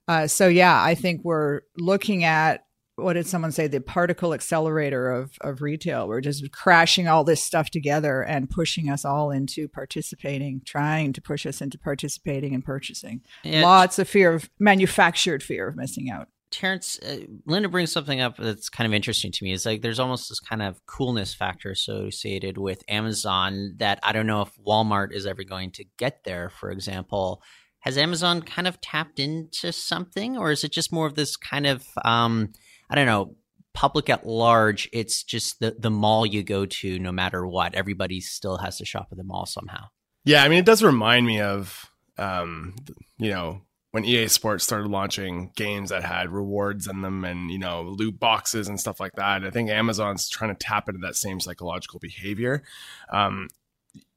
uh, 0.07 0.27
so, 0.27 0.47
yeah, 0.47 0.81
I 0.81 0.95
think 0.95 1.21
we're 1.23 1.61
looking 1.77 2.25
at 2.25 2.65
what 2.95 3.13
did 3.13 3.27
someone 3.27 3.51
say 3.51 3.67
the 3.67 3.81
particle 3.81 4.33
accelerator 4.33 5.11
of 5.11 5.31
of 5.41 5.61
retail 5.61 6.07
we're 6.07 6.21
just 6.21 6.51
crashing 6.51 7.07
all 7.07 7.23
this 7.23 7.43
stuff 7.43 7.69
together 7.69 8.21
and 8.21 8.49
pushing 8.49 8.89
us 8.89 9.03
all 9.03 9.31
into 9.31 9.67
participating 9.67 10.61
trying 10.65 11.13
to 11.13 11.21
push 11.21 11.45
us 11.45 11.61
into 11.61 11.77
participating 11.77 12.53
and 12.53 12.63
purchasing 12.63 13.21
yeah. 13.43 13.61
lots 13.61 13.97
of 13.99 14.07
fear 14.07 14.33
of 14.33 14.49
manufactured 14.59 15.41
fear 15.41 15.67
of 15.67 15.75
missing 15.75 16.09
out 16.09 16.27
Terrence, 16.53 16.99
uh, 16.99 17.21
Linda 17.47 17.67
brings 17.67 17.91
something 17.91 18.21
up 18.21 18.37
that's 18.37 18.69
kind 18.69 18.85
of 18.85 18.93
interesting 18.93 19.31
to 19.31 19.43
me. 19.43 19.53
It's 19.53 19.65
like 19.65 19.81
there's 19.81 19.99
almost 19.99 20.29
this 20.29 20.39
kind 20.39 20.61
of 20.61 20.85
coolness 20.85 21.33
factor 21.33 21.71
associated 21.71 22.59
with 22.59 22.83
Amazon 22.87 23.73
that 23.77 23.99
I 24.03 24.11
don't 24.11 24.27
know 24.27 24.43
if 24.43 24.51
Walmart 24.63 25.13
is 25.13 25.25
ever 25.25 25.43
going 25.43 25.71
to 25.71 25.85
get 25.97 26.23
there. 26.25 26.51
For 26.51 26.69
example, 26.69 27.41
has 27.79 27.97
Amazon 27.97 28.43
kind 28.43 28.67
of 28.67 28.79
tapped 28.81 29.19
into 29.19 29.73
something, 29.73 30.37
or 30.37 30.51
is 30.51 30.63
it 30.63 30.71
just 30.71 30.93
more 30.93 31.07
of 31.07 31.15
this 31.15 31.35
kind 31.35 31.65
of 31.65 31.85
um, 32.05 32.53
I 32.89 32.95
don't 32.95 33.05
know, 33.05 33.35
public 33.73 34.09
at 34.09 34.25
large, 34.25 34.89
it's 34.93 35.23
just 35.23 35.59
the 35.59 35.75
the 35.77 35.91
mall 35.91 36.25
you 36.25 36.43
go 36.43 36.65
to, 36.65 36.99
no 36.99 37.11
matter 37.11 37.45
what. 37.45 37.73
Everybody 37.73 38.21
still 38.21 38.57
has 38.57 38.77
to 38.77 38.85
shop 38.85 39.07
at 39.11 39.17
the 39.17 39.23
mall 39.23 39.45
somehow. 39.45 39.87
Yeah, 40.25 40.43
I 40.43 40.47
mean, 40.47 40.59
it 40.59 40.65
does 40.65 40.83
remind 40.83 41.25
me 41.25 41.41
of, 41.41 41.91
um, 42.17 42.75
you 43.17 43.29
know, 43.29 43.61
when 43.93 44.05
EA 44.05 44.27
Sports 44.27 44.63
started 44.63 44.87
launching 44.87 45.51
games 45.55 45.89
that 45.91 46.03
had 46.03 46.31
rewards 46.31 46.87
in 46.87 47.01
them 47.01 47.23
and 47.23 47.51
you 47.51 47.59
know 47.59 47.83
loot 47.83 48.19
boxes 48.19 48.67
and 48.67 48.79
stuff 48.79 48.99
like 48.99 49.13
that. 49.13 49.43
I 49.43 49.51
think 49.51 49.69
Amazon's 49.69 50.29
trying 50.29 50.55
to 50.55 50.57
tap 50.57 50.89
into 50.89 51.01
that 51.01 51.15
same 51.15 51.39
psychological 51.39 51.99
behavior. 51.99 52.63
Um, 53.11 53.49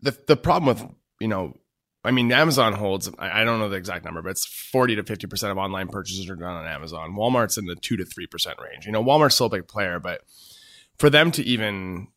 the 0.01 0.17
the 0.27 0.37
problem 0.37 0.67
with 0.67 0.91
you 1.21 1.29
know 1.29 1.55
I 2.07 2.13
mean, 2.13 2.31
Amazon 2.31 2.73
holds, 2.73 3.11
I 3.19 3.43
don't 3.43 3.59
know 3.59 3.69
the 3.69 3.77
exact 3.77 4.05
number, 4.05 4.23
but 4.23 4.31
it's 4.31 4.47
40 4.47 4.97
to 4.97 5.03
50% 5.03 5.51
of 5.51 5.59
online 5.59 5.89
purchases 5.89 6.31
are 6.31 6.37
done 6.37 6.55
on 6.55 6.67
Amazon. 6.67 7.15
Walmart's 7.15 7.59
in 7.59 7.67
the 7.67 7.75
2 7.75 7.97
to 7.97 8.05
3% 8.05 8.63
range. 8.63 8.87
You 8.87 8.93
know, 8.93 9.03
Walmart's 9.03 9.35
still 9.35 9.49
a 9.49 9.51
big 9.51 9.67
player, 9.67 9.99
but 9.99 10.21
for 10.99 11.11
them 11.11 11.33
to 11.33 11.43
even 11.43 12.09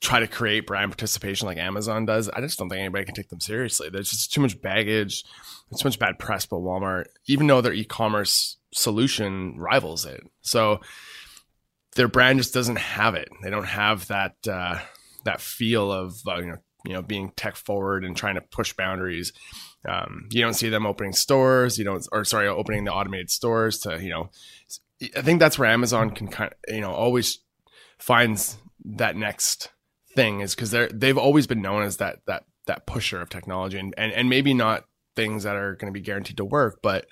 try 0.00 0.20
to 0.20 0.28
create 0.28 0.66
brand 0.66 0.90
participation 0.90 1.46
like 1.46 1.56
Amazon 1.56 2.04
does, 2.04 2.28
I 2.28 2.40
just 2.40 2.58
don't 2.58 2.68
think 2.68 2.80
anybody 2.80 3.06
can 3.06 3.14
take 3.14 3.30
them 3.30 3.40
seriously. 3.40 3.88
There's 3.88 4.10
just 4.10 4.32
too 4.32 4.42
much 4.42 4.60
baggage, 4.60 5.24
too 5.76 5.88
much 5.88 5.98
bad 5.98 6.18
press 6.18 6.44
about 6.44 6.60
Walmart, 6.60 7.06
even 7.26 7.46
though 7.46 7.60
their 7.60 7.72
e 7.72 7.84
commerce 7.84 8.58
solution 8.74 9.58
rivals 9.58 10.04
it. 10.04 10.20
So 10.42 10.80
their 11.96 12.08
brand 12.08 12.38
just 12.38 12.54
doesn't 12.54 12.76
have 12.78 13.14
it. 13.14 13.28
They 13.42 13.50
don't 13.50 13.64
have 13.64 14.06
that, 14.08 14.36
uh, 14.46 14.78
that 15.24 15.40
feel 15.40 15.90
of, 15.90 16.20
uh, 16.28 16.36
you 16.36 16.46
know, 16.46 16.58
you 16.84 16.92
know 16.92 17.02
being 17.02 17.32
tech 17.36 17.56
forward 17.56 18.04
and 18.04 18.16
trying 18.16 18.34
to 18.36 18.40
push 18.40 18.72
boundaries. 18.72 19.32
Um, 19.88 20.28
you 20.30 20.42
don't 20.42 20.54
see 20.54 20.68
them 20.68 20.86
opening 20.86 21.12
stores. 21.12 21.78
You 21.78 21.84
don't, 21.84 22.06
or 22.12 22.24
sorry, 22.24 22.48
opening 22.48 22.84
the 22.84 22.92
automated 22.92 23.30
stores 23.30 23.78
to 23.80 24.02
you 24.02 24.10
know. 24.10 24.30
I 25.16 25.22
think 25.22 25.38
that's 25.38 25.58
where 25.58 25.70
Amazon 25.70 26.10
can 26.10 26.28
kind 26.28 26.52
of 26.52 26.74
you 26.74 26.80
know 26.80 26.92
always 26.92 27.38
finds 27.98 28.58
that 28.84 29.16
next 29.16 29.70
thing 30.14 30.40
is 30.40 30.54
because 30.54 30.70
they're 30.70 30.88
they've 30.88 31.18
always 31.18 31.46
been 31.46 31.62
known 31.62 31.82
as 31.82 31.98
that 31.98 32.20
that 32.26 32.44
that 32.66 32.86
pusher 32.86 33.20
of 33.20 33.28
technology 33.28 33.78
and 33.78 33.94
and, 33.96 34.12
and 34.12 34.28
maybe 34.28 34.54
not 34.54 34.84
things 35.16 35.42
that 35.42 35.56
are 35.56 35.74
going 35.74 35.92
to 35.92 35.98
be 35.98 36.04
guaranteed 36.04 36.36
to 36.36 36.44
work, 36.44 36.78
but 36.80 37.06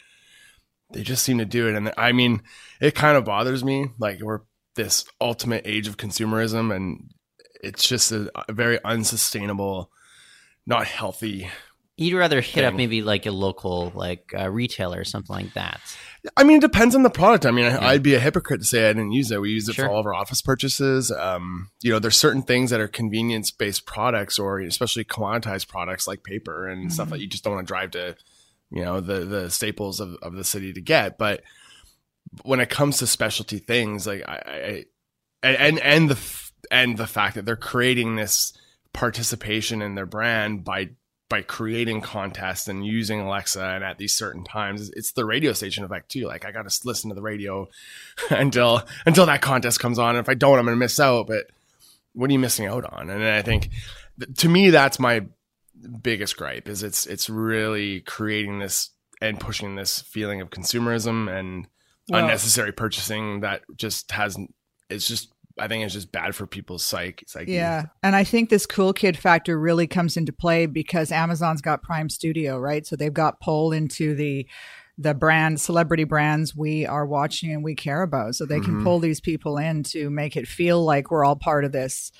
they 0.92 1.02
just 1.02 1.24
seem 1.24 1.38
to 1.38 1.44
do 1.44 1.68
it. 1.68 1.74
And 1.74 1.92
I 1.98 2.12
mean, 2.12 2.42
it 2.80 2.94
kind 2.94 3.16
of 3.16 3.24
bothers 3.24 3.64
me. 3.64 3.88
Like 3.98 4.20
we're 4.20 4.40
this 4.76 5.04
ultimate 5.20 5.62
age 5.66 5.88
of 5.88 5.96
consumerism, 5.96 6.74
and 6.74 7.10
it's 7.62 7.86
just 7.86 8.12
a, 8.12 8.30
a 8.48 8.52
very 8.52 8.82
unsustainable, 8.84 9.90
not 10.66 10.86
healthy. 10.86 11.50
You'd 11.98 12.18
rather 12.18 12.42
hit 12.42 12.54
thing. 12.56 12.64
up 12.64 12.74
maybe 12.74 13.00
like 13.00 13.24
a 13.24 13.30
local 13.30 13.90
like 13.94 14.34
uh, 14.38 14.50
retailer 14.50 15.00
or 15.00 15.04
something 15.04 15.34
like 15.34 15.54
that. 15.54 15.80
I 16.36 16.44
mean, 16.44 16.58
it 16.58 16.60
depends 16.60 16.94
on 16.94 17.02
the 17.02 17.10
product. 17.10 17.46
I 17.46 17.50
mean, 17.50 17.64
yeah. 17.64 17.78
I'd 17.80 18.02
be 18.02 18.14
a 18.14 18.20
hypocrite 18.20 18.60
to 18.60 18.66
say 18.66 18.90
I 18.90 18.92
didn't 18.92 19.12
use 19.12 19.30
it. 19.30 19.40
We 19.40 19.50
use 19.50 19.68
it 19.68 19.76
sure. 19.76 19.86
for 19.86 19.90
all 19.90 20.00
of 20.00 20.06
our 20.06 20.14
office 20.14 20.42
purchases. 20.42 21.10
Um, 21.10 21.70
you 21.82 21.90
know, 21.90 21.98
there's 21.98 22.18
certain 22.18 22.42
things 22.42 22.70
that 22.70 22.80
are 22.80 22.88
convenience 22.88 23.50
based 23.50 23.86
products 23.86 24.38
or 24.38 24.60
especially 24.60 25.04
commoditized 25.04 25.68
products 25.68 26.06
like 26.06 26.22
paper 26.22 26.68
and 26.68 26.82
mm-hmm. 26.82 26.90
stuff 26.90 27.08
that 27.10 27.20
you 27.20 27.26
just 27.26 27.44
don't 27.44 27.54
want 27.54 27.66
to 27.66 27.70
drive 27.72 27.92
to, 27.92 28.16
you 28.70 28.84
know, 28.84 29.00
the 29.00 29.24
the 29.24 29.50
staples 29.50 29.98
of, 29.98 30.16
of 30.20 30.34
the 30.34 30.44
city 30.44 30.74
to 30.74 30.80
get. 30.82 31.16
But 31.16 31.42
when 32.42 32.60
it 32.60 32.68
comes 32.68 32.98
to 32.98 33.06
specialty 33.06 33.58
things, 33.58 34.06
like 34.06 34.22
I, 34.28 34.84
I 35.42 35.48
and 35.48 35.78
and 35.78 36.10
the 36.10 36.16
and 36.70 36.96
the 36.96 37.06
fact 37.06 37.34
that 37.34 37.44
they're 37.44 37.56
creating 37.56 38.16
this 38.16 38.52
participation 38.92 39.82
in 39.82 39.94
their 39.94 40.06
brand 40.06 40.64
by 40.64 40.90
by 41.28 41.42
creating 41.42 42.00
contests 42.00 42.68
and 42.68 42.86
using 42.86 43.20
Alexa 43.20 43.62
and 43.62 43.82
at 43.82 43.98
these 43.98 44.16
certain 44.16 44.44
times 44.44 44.90
it's 44.90 45.12
the 45.12 45.24
radio 45.24 45.52
station 45.52 45.84
effect 45.84 46.10
too. 46.10 46.26
Like 46.26 46.44
I 46.44 46.52
got 46.52 46.68
to 46.68 46.80
listen 46.86 47.10
to 47.10 47.14
the 47.14 47.22
radio 47.22 47.68
until 48.30 48.82
until 49.04 49.26
that 49.26 49.42
contest 49.42 49.80
comes 49.80 49.98
on. 49.98 50.16
And 50.16 50.24
if 50.24 50.28
I 50.28 50.34
don't 50.34 50.58
I'm 50.58 50.64
going 50.64 50.76
to 50.76 50.78
miss 50.78 51.00
out 51.00 51.26
but 51.26 51.46
what 52.12 52.30
are 52.30 52.32
you 52.32 52.38
missing 52.38 52.66
out 52.66 52.84
on? 52.84 53.10
And 53.10 53.22
I 53.22 53.42
think 53.42 53.70
to 54.38 54.48
me 54.48 54.70
that's 54.70 54.98
my 54.98 55.26
biggest 56.00 56.36
gripe 56.36 56.68
is 56.68 56.82
it's 56.82 57.06
it's 57.06 57.28
really 57.28 58.00
creating 58.00 58.60
this 58.60 58.90
and 59.20 59.40
pushing 59.40 59.74
this 59.74 60.00
feeling 60.00 60.40
of 60.40 60.50
consumerism 60.50 61.30
and 61.30 61.66
well, 62.08 62.22
unnecessary 62.22 62.72
purchasing 62.72 63.40
that 63.40 63.62
just 63.76 64.10
hasn't 64.12 64.54
it's 64.88 65.08
just 65.08 65.32
I 65.58 65.68
think 65.68 65.84
it's 65.84 65.94
just 65.94 66.12
bad 66.12 66.34
for 66.34 66.46
people's 66.46 66.84
psyche. 66.84 67.24
psyche. 67.26 67.52
Yeah. 67.52 67.86
And 68.02 68.14
I 68.14 68.24
think 68.24 68.50
this 68.50 68.66
cool 68.66 68.92
kid 68.92 69.16
factor 69.16 69.58
really 69.58 69.86
comes 69.86 70.16
into 70.16 70.32
play 70.32 70.66
because 70.66 71.10
Amazon's 71.10 71.62
got 71.62 71.82
Prime 71.82 72.08
Studio, 72.08 72.58
right? 72.58 72.86
So 72.86 72.96
they've 72.96 73.12
got 73.12 73.40
pull 73.40 73.72
into 73.72 74.14
the 74.14 74.46
the 74.98 75.12
brand 75.12 75.60
celebrity 75.60 76.04
brands 76.04 76.56
we 76.56 76.86
are 76.86 77.04
watching 77.04 77.52
and 77.52 77.62
we 77.62 77.74
care 77.74 78.02
about. 78.02 78.34
So 78.34 78.46
they 78.46 78.60
can 78.60 78.76
mm-hmm. 78.76 78.84
pull 78.84 78.98
these 78.98 79.20
people 79.20 79.58
in 79.58 79.82
to 79.84 80.08
make 80.08 80.36
it 80.38 80.48
feel 80.48 80.82
like 80.82 81.10
we're 81.10 81.24
all 81.24 81.36
part 81.36 81.66
of 81.66 81.72
this 81.72 82.12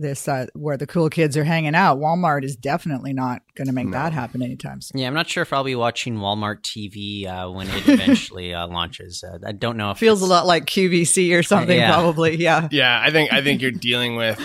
this 0.00 0.26
uh, 0.28 0.46
where 0.54 0.76
the 0.76 0.86
cool 0.86 1.10
kids 1.10 1.36
are 1.36 1.44
hanging 1.44 1.74
out. 1.74 1.98
Walmart 1.98 2.44
is 2.44 2.56
definitely 2.56 3.12
not 3.12 3.42
going 3.54 3.66
to 3.66 3.72
make 3.72 3.86
no. 3.86 3.92
that 3.92 4.12
happen 4.12 4.42
anytime 4.42 4.80
soon. 4.80 5.00
Yeah, 5.00 5.06
I'm 5.06 5.14
not 5.14 5.28
sure 5.28 5.42
if 5.42 5.52
I'll 5.52 5.64
be 5.64 5.74
watching 5.74 6.16
Walmart 6.16 6.62
TV 6.62 7.26
uh, 7.26 7.50
when 7.50 7.68
it 7.68 7.88
eventually 7.88 8.54
uh, 8.54 8.66
launches. 8.66 9.22
Uh, 9.22 9.38
I 9.46 9.52
don't 9.52 9.76
know. 9.76 9.90
if 9.90 9.98
Feels 9.98 10.22
a 10.22 10.26
lot 10.26 10.46
like 10.46 10.66
QVC 10.66 11.38
or 11.38 11.42
something, 11.42 11.78
yeah. 11.78 11.92
probably. 11.92 12.36
Yeah. 12.36 12.68
Yeah, 12.80 13.02
I 13.02 13.10
think 13.10 13.32
I 13.32 13.42
think 13.42 13.60
you're 13.62 13.72
dealing 13.72 14.16
with 14.16 14.40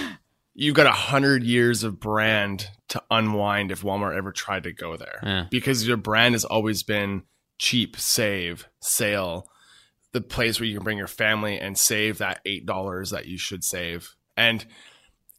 you've 0.54 0.76
got 0.76 0.88
a 0.88 0.92
hundred 0.92 1.44
years 1.44 1.84
of 1.84 2.00
brand 2.00 2.70
to 2.90 3.02
unwind 3.12 3.72
if 3.72 3.82
Walmart 3.82 4.18
ever 4.18 4.32
tried 4.32 4.64
to 4.64 4.74
go 4.74 4.98
there 4.98 5.20
yeah. 5.22 5.46
because 5.52 5.88
your 5.88 5.98
brand 5.98 6.34
has 6.34 6.44
always 6.44 6.82
been 6.82 7.24
cheap, 7.60 7.98
save, 7.98 8.68
sale, 8.82 9.48
the 10.12 10.22
place 10.22 10.60
where 10.60 10.68
you 10.68 10.76
can 10.76 10.84
bring 10.84 10.98
your 10.98 11.08
family 11.08 11.60
and 11.60 11.78
save 11.78 12.18
that 12.18 12.42
eight 12.46 12.66
dollars 12.66 13.12
that 13.12 13.28
you 13.28 13.38
should 13.38 13.64
save 13.64 14.16
and 14.38 14.66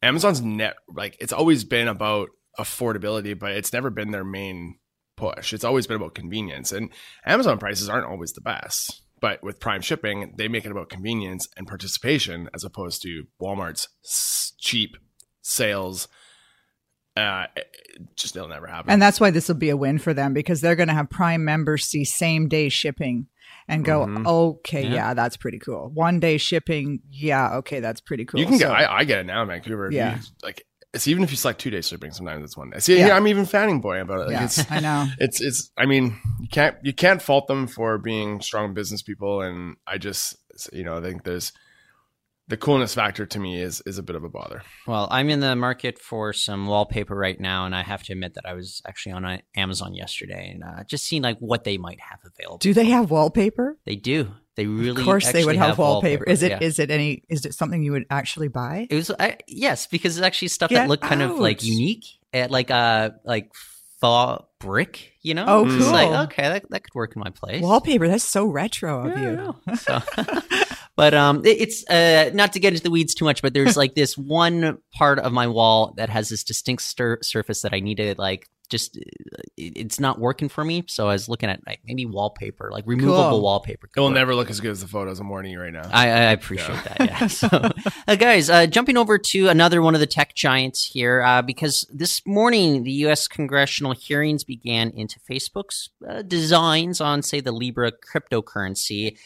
Amazon's 0.03 0.43
net 0.43 0.77
like 0.89 1.17
it's 1.21 1.33
always 1.33 1.65
been 1.65 1.89
about 1.89 2.31
affordability, 2.59 3.39
but 3.39 3.53
it's 3.53 3.73
never 3.73 3.91
been 3.91 4.11
their 4.11 4.25
main 4.25 4.79
push. 5.17 5.53
It's 5.53 5.65
always 5.65 5.87
been 5.87 5.97
about 5.97 6.15
convenience. 6.15 6.73
And 6.73 6.91
Amazon 7.25 7.59
prices 7.59 7.89
aren't 7.89 8.07
always 8.07 8.33
the 8.33 8.41
best. 8.41 9.03
But 9.21 9.43
with 9.43 9.61
Prime 9.61 9.81
shipping, 9.81 10.35
they 10.37 10.47
make 10.47 10.67
it 10.67 10.71
about 10.71 10.91
convenience 10.91 11.49
and 11.57 11.67
participation 11.67 12.51
as 12.55 12.65
opposed 12.65 13.01
to 13.03 13.25
Walmart's 13.41 13.89
cheap 14.59 14.97
sales 15.41 16.09
uh, 17.17 17.47
just 18.15 18.37
it'll 18.37 18.49
never 18.49 18.67
happen. 18.67 18.91
And 18.91 19.01
that's 19.01 19.19
why 19.19 19.31
this 19.31 19.49
will 19.49 19.55
be 19.55 19.71
a 19.71 19.77
win 19.77 19.99
for 19.99 20.13
them 20.13 20.35
because 20.35 20.61
they're 20.61 20.77
going 20.77 20.89
to 20.89 20.95
have 20.95 21.09
Prime 21.09 21.45
members 21.45 21.85
see 21.85 22.05
same 22.05 22.49
day 22.49 22.69
shipping 22.69 23.27
and 23.69 23.85
go, 23.85 24.07
Mhm. 24.07 24.27
okay, 24.27 24.83
Yeah. 24.85 24.95
yeah. 24.95 25.15
that's 25.15 25.37
pretty 25.37 25.59
cool. 25.59 25.91
One 25.93 26.21
day 26.21 26.37
shipping, 26.39 27.01
yeah, 27.11 27.57
okay, 27.57 27.81
that's 27.81 28.01
pretty 28.01 28.25
cool. 28.25 28.41
you 28.41 28.47
can 28.47 28.59
get. 28.59 28.71
I, 28.71 28.99
I 28.99 29.05
get 29.05 29.19
it 29.21 29.25
now 29.27 29.43
in 29.43 29.49
Vancouver. 29.49 29.87
If 29.87 29.93
you- 29.93 29.99
Yeah. 29.99 30.19
like 30.43 30.65
it's 30.95 31.07
even 31.09 31.23
if 31.25 31.31
you 31.31 31.37
select 31.37 31.61
two 31.61 31.69
days 31.71 31.87
shipping, 31.89 32.11
sometimes 32.11 32.43
it's 32.45 32.57
one 32.57 32.71
day. 32.71 32.79
See, 32.79 32.99
Yeah. 32.99 33.09
yeah, 33.09 33.17
I'm 33.17 33.27
even 33.27 33.45
fanning 33.45 33.81
boy 33.83 34.01
about 34.01 34.21
it. 34.21 34.23
Like 34.29 34.31
yeah, 34.33 34.45
it's 34.45 34.71
I 34.71 34.81
know. 34.81 35.07
it's 35.19 35.41
it's. 35.43 35.71
I 35.77 35.85
mean, 35.85 36.17
you 36.41 36.49
can't 36.51 36.77
you 36.83 36.95
can't 36.95 37.21
fault 37.21 37.49
them 37.49 37.67
for 37.67 37.99
being 37.99 38.41
strong 38.41 38.73
business 38.73 39.03
people, 39.03 39.43
and 39.43 39.77
I 39.87 39.99
just 39.99 40.37
you 40.73 40.85
know 40.85 40.97
I 40.97 41.03
think 41.03 41.25
there's 41.25 41.53
the 42.49 42.57
coolness 42.57 42.95
factor 42.95 43.27
to 43.27 43.39
me 43.41 43.61
is 43.61 43.83
is 43.87 43.99
a 43.99 44.03
bit 44.03 44.15
of 44.17 44.23
a 44.25 44.29
bother. 44.29 44.63
Well, 44.87 45.09
I'm 45.11 45.31
in 45.31 45.41
the 45.41 45.57
market 45.57 45.99
for 45.99 46.33
some 46.33 46.67
wallpaper 46.67 47.15
right 47.17 47.39
now, 47.41 47.67
and 47.67 47.75
I 47.75 47.83
have 47.83 48.03
to 48.05 48.13
admit 48.13 48.35
that 48.35 48.47
I 48.47 48.53
was 48.55 48.81
actually 48.87 49.13
on 49.13 49.25
uh, 49.25 49.39
Amazon 49.57 49.95
yesterday 49.95 50.51
and 50.55 50.63
uh, 50.63 50.85
just 50.85 51.05
seeing 51.05 51.23
like 51.23 51.39
what 51.39 51.65
they 51.65 51.77
might 51.79 52.01
have 52.01 52.21
available. 52.25 52.59
Do 52.59 52.73
they 52.73 52.87
have 52.87 53.11
wallpaper? 53.11 53.77
They 53.85 53.97
do. 53.97 54.29
They 54.55 54.67
really. 54.67 55.01
of 55.03 55.05
course, 55.05 55.33
they 55.33 55.45
would 55.45 55.57
actually 55.57 55.67
have, 55.69 55.79
wallpaper. 55.79 56.25
Is 56.25 56.43
it? 56.43 56.51
yeah. 56.53 56.59
Is 56.61 56.79
it 56.79 56.91
any? 56.91 57.25
Is 57.29 57.45
it 57.45 57.53
something 57.55 57.83
you 57.83 57.93
would 57.93 58.07
actually 58.11 58.49
buy? 58.49 58.87
It 58.89 58.95
was 58.95 59.11
I, 59.19 59.37
yes, 59.47 59.87
because 59.87 60.17
it's 60.17 60.25
actually 60.25 60.49
stuff 60.49 60.71
Get 60.71 60.77
that 60.83 60.89
looked 60.89 61.03
kind 61.03 61.21
of 61.23 61.39
like 61.39 61.63
unique, 61.63 62.05
at 62.33 62.51
like 62.51 62.71
uh 62.71 63.11
like 63.25 63.51
faux 64.01 64.45
brick. 64.61 65.13
You 65.23 65.35
know, 65.35 65.45
Oh, 65.49 65.67
It's 65.67 65.91
like 65.91 66.09
cool. 66.09 66.17
okay, 66.19 66.43
that, 66.49 66.71
that 66.71 66.85
could 66.85 66.95
work 66.95 67.17
in 67.17 67.21
my 67.21 67.31
place. 67.31 67.61
Wallpaper. 67.61 68.07
That's 68.09 68.23
so 68.25 68.47
retro 68.47 69.07
of 69.09 69.19
Yeah, 69.19 69.19
I 69.19 69.31
you. 69.31 69.37
know. 69.37 69.57
So, 69.77 70.01
but 70.97 71.15
um, 71.15 71.45
it- 71.45 71.61
it's 71.61 71.89
uh 71.89 72.31
not 72.35 72.53
to 72.55 72.61
get 72.61 72.73
into 72.73 72.83
the 72.83 72.91
weeds 72.91 73.15
too 73.15 73.25
much, 73.25 73.43
but 73.43 73.55
there's 73.55 73.77
like 73.83 73.95
this 73.95 74.17
one 74.19 74.79
part 74.93 75.19
of 75.19 75.33
my 75.33 75.47
wall 75.47 75.95
that 75.97 76.09
has 76.11 76.29
this 76.29 76.43
distinct 76.45 76.83
stir- 76.83 77.19
surface 77.23 77.63
that 77.63 77.73
I 77.73 77.81
need 77.81 77.97
to 77.99 78.15
like 78.19 78.49
just 78.69 78.97
uh, 78.97 79.39
it's 79.57 80.01
not 80.01 80.19
working 80.19 80.49
for 80.49 80.65
me. 80.65 80.83
So 80.89 81.05
I 81.09 81.13
was 81.13 81.29
looking 81.29 81.49
at 81.49 81.61
like 81.69 81.79
maybe 81.85 82.05
wallpaper, 82.05 82.69
like 82.73 82.83
removable 82.85 83.31
Cool. 83.31 83.43
wallpaper. 83.43 83.89
It 83.97 84.01
will 84.01 84.11
never 84.11 84.35
look 84.35 84.51
as 84.51 84.59
good 84.59 84.73
as 84.73 84.81
the 84.81 84.89
photos 84.89 85.21
I'm 85.21 85.29
warning 85.29 85.53
you 85.53 85.61
right 85.61 85.73
now. 85.73 85.89
I, 85.93 86.09
I 86.09 86.33
appreciate 86.33 86.83
that. 86.85 86.97
Yeah. 86.99 87.27
So, 87.29 87.49
uh, 88.09 88.17
guys, 88.17 88.51
uh, 88.51 88.67
jumping 88.67 88.97
over 88.97 89.19
to 89.19 89.49
another 89.49 89.81
one 89.83 89.95
of 89.95 90.01
the 90.01 90.07
tech 90.09 90.35
giants 90.35 90.85
here, 90.85 91.23
uh, 91.23 91.43
because 91.43 91.87
this 91.95 92.23
morning 92.27 92.83
the 92.83 92.91
U.S. 93.07 93.29
congressional 93.29 93.93
hearings 93.93 94.43
began 94.43 94.91
into 94.91 95.21
Facebook's 95.21 95.91
uh, 96.09 96.23
designs 96.23 97.01
on, 97.01 97.23
say, 97.23 97.39
the 97.41 97.53
Libra 97.53 97.93
cryptocurrency. 97.93 99.17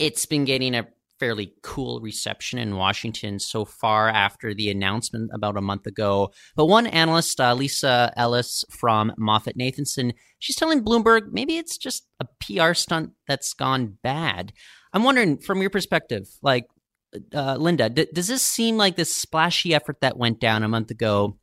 It's 0.00 0.26
been 0.26 0.44
getting 0.44 0.74
a 0.74 0.88
fairly 1.18 1.52
cool 1.62 2.00
reception 2.00 2.58
in 2.58 2.76
Washington 2.76 3.38
so 3.38 3.64
far 3.64 4.08
after 4.08 4.54
the 4.54 4.70
announcement 4.70 5.30
about 5.32 5.56
a 5.56 5.62
month 5.62 5.86
ago. 5.86 6.30
But 6.56 6.66
one 6.66 6.86
analyst, 6.86 7.40
uh, 7.40 7.54
Lisa 7.54 8.12
Ellis 8.16 8.64
from 8.70 9.12
Moffett 9.18 9.56
Nathanson, 9.56 10.14
she's 10.38 10.56
telling 10.56 10.84
Bloomberg 10.84 11.32
maybe 11.32 11.56
it's 11.56 11.76
just 11.76 12.06
a 12.20 12.26
PR 12.40 12.74
stunt 12.74 13.12
that's 13.26 13.52
gone 13.54 13.98
bad. 14.02 14.52
I'm 14.92 15.04
wondering, 15.04 15.38
from 15.38 15.60
your 15.60 15.70
perspective, 15.70 16.28
like 16.42 16.66
uh, 17.34 17.56
Linda, 17.56 17.88
d- 17.90 18.08
does 18.12 18.28
this 18.28 18.42
seem 18.42 18.76
like 18.76 18.96
this 18.96 19.14
splashy 19.14 19.74
effort 19.74 20.00
that 20.00 20.16
went 20.16 20.40
down 20.40 20.62
a 20.62 20.68
month 20.68 20.90
ago? 20.90 21.38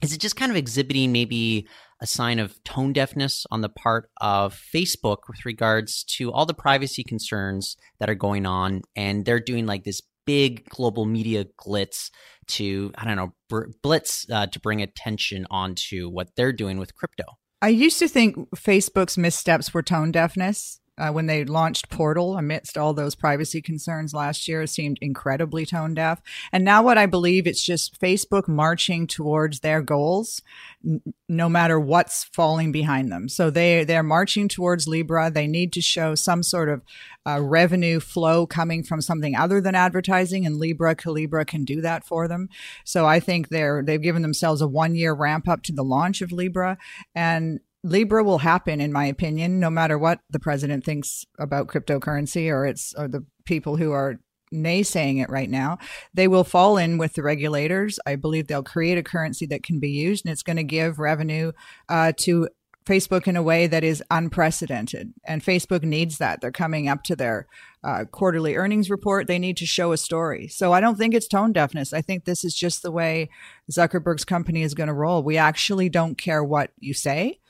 Is 0.00 0.12
it 0.12 0.20
just 0.20 0.36
kind 0.36 0.52
of 0.52 0.56
exhibiting 0.56 1.10
maybe 1.10 1.66
a 2.00 2.06
sign 2.06 2.38
of 2.38 2.62
tone 2.62 2.92
deafness 2.92 3.44
on 3.50 3.62
the 3.62 3.68
part 3.68 4.10
of 4.20 4.60
Facebook 4.74 5.18
with 5.28 5.44
regards 5.44 6.04
to 6.04 6.32
all 6.32 6.46
the 6.46 6.54
privacy 6.54 7.02
concerns 7.02 7.76
that 7.98 8.08
are 8.08 8.14
going 8.14 8.46
on? 8.46 8.82
And 8.94 9.24
they're 9.24 9.40
doing 9.40 9.66
like 9.66 9.82
this 9.82 10.00
big 10.24 10.68
global 10.68 11.04
media 11.04 11.46
glitz 11.58 12.10
to, 12.46 12.92
I 12.96 13.04
don't 13.06 13.16
know, 13.16 13.34
br- 13.48 13.70
blitz 13.82 14.26
uh, 14.30 14.46
to 14.46 14.60
bring 14.60 14.82
attention 14.82 15.46
onto 15.50 16.08
what 16.08 16.36
they're 16.36 16.52
doing 16.52 16.78
with 16.78 16.94
crypto. 16.94 17.24
I 17.60 17.68
used 17.68 17.98
to 17.98 18.08
think 18.08 18.36
Facebook's 18.54 19.18
missteps 19.18 19.74
were 19.74 19.82
tone 19.82 20.12
deafness. 20.12 20.80
Uh, 20.98 21.10
when 21.10 21.26
they 21.26 21.44
launched 21.44 21.88
Portal 21.88 22.36
amidst 22.36 22.76
all 22.76 22.92
those 22.92 23.14
privacy 23.14 23.62
concerns 23.62 24.12
last 24.12 24.48
year, 24.48 24.66
seemed 24.66 24.98
incredibly 25.00 25.64
tone 25.64 25.94
deaf. 25.94 26.20
And 26.52 26.64
now, 26.64 26.82
what 26.82 26.98
I 26.98 27.06
believe 27.06 27.46
it's 27.46 27.62
just 27.62 28.00
Facebook 28.00 28.48
marching 28.48 29.06
towards 29.06 29.60
their 29.60 29.80
goals, 29.80 30.42
n- 30.84 31.00
no 31.28 31.48
matter 31.48 31.78
what's 31.78 32.24
falling 32.24 32.72
behind 32.72 33.12
them. 33.12 33.28
So 33.28 33.50
they 33.50 33.84
they're 33.84 34.02
marching 34.02 34.48
towards 34.48 34.88
Libra. 34.88 35.30
They 35.30 35.46
need 35.46 35.72
to 35.74 35.80
show 35.80 36.14
some 36.14 36.42
sort 36.42 36.68
of 36.68 36.82
uh, 37.26 37.40
revenue 37.40 38.00
flow 38.00 38.46
coming 38.46 38.82
from 38.82 39.00
something 39.00 39.36
other 39.36 39.60
than 39.60 39.74
advertising, 39.74 40.46
and 40.46 40.56
Libra 40.56 40.96
Calibra 40.96 41.46
can 41.46 41.64
do 41.64 41.80
that 41.80 42.04
for 42.04 42.26
them. 42.26 42.48
So 42.84 43.06
I 43.06 43.20
think 43.20 43.48
they're 43.48 43.82
they've 43.82 44.02
given 44.02 44.22
themselves 44.22 44.60
a 44.60 44.66
one 44.66 44.94
year 44.94 45.12
ramp 45.12 45.48
up 45.48 45.62
to 45.64 45.72
the 45.72 45.84
launch 45.84 46.22
of 46.22 46.32
Libra, 46.32 46.78
and 47.14 47.60
Libra 47.88 48.22
will 48.22 48.38
happen, 48.38 48.80
in 48.80 48.92
my 48.92 49.06
opinion, 49.06 49.60
no 49.60 49.70
matter 49.70 49.98
what 49.98 50.20
the 50.30 50.40
president 50.40 50.84
thinks 50.84 51.24
about 51.38 51.68
cryptocurrency 51.68 52.50
or 52.50 52.66
it's 52.66 52.94
or 52.96 53.08
the 53.08 53.24
people 53.44 53.76
who 53.76 53.92
are 53.92 54.20
naysaying 54.52 55.22
it 55.22 55.30
right 55.30 55.50
now. 55.50 55.78
They 56.14 56.28
will 56.28 56.44
fall 56.44 56.76
in 56.76 56.98
with 56.98 57.14
the 57.14 57.22
regulators. 57.22 57.98
I 58.06 58.16
believe 58.16 58.46
they'll 58.46 58.62
create 58.62 58.98
a 58.98 59.02
currency 59.02 59.46
that 59.46 59.62
can 59.62 59.78
be 59.78 59.90
used, 59.90 60.24
and 60.24 60.32
it's 60.32 60.42
going 60.42 60.56
to 60.56 60.64
give 60.64 60.98
revenue 60.98 61.52
uh, 61.88 62.12
to 62.20 62.48
Facebook 62.88 63.28
in 63.28 63.36
a 63.36 63.42
way 63.42 63.66
that 63.66 63.84
is 63.84 64.02
unprecedented. 64.10 65.12
And 65.26 65.44
Facebook 65.44 65.82
needs 65.82 66.16
that. 66.18 66.40
They're 66.40 66.50
coming 66.50 66.88
up 66.88 67.02
to 67.04 67.16
their 67.16 67.46
uh, 67.84 68.06
quarterly 68.10 68.56
earnings 68.56 68.88
report. 68.88 69.26
They 69.26 69.38
need 69.38 69.58
to 69.58 69.66
show 69.66 69.92
a 69.92 69.98
story. 69.98 70.48
So 70.48 70.72
I 70.72 70.80
don't 70.80 70.96
think 70.96 71.12
it's 71.14 71.28
tone 71.28 71.52
deafness. 71.52 71.92
I 71.92 72.00
think 72.00 72.24
this 72.24 72.44
is 72.44 72.54
just 72.54 72.82
the 72.82 72.90
way 72.90 73.28
Zuckerberg's 73.70 74.24
company 74.24 74.62
is 74.62 74.72
going 74.72 74.86
to 74.88 74.94
roll. 74.94 75.22
We 75.22 75.36
actually 75.36 75.90
don't 75.90 76.16
care 76.16 76.42
what 76.42 76.70
you 76.78 76.94
say. 76.94 77.40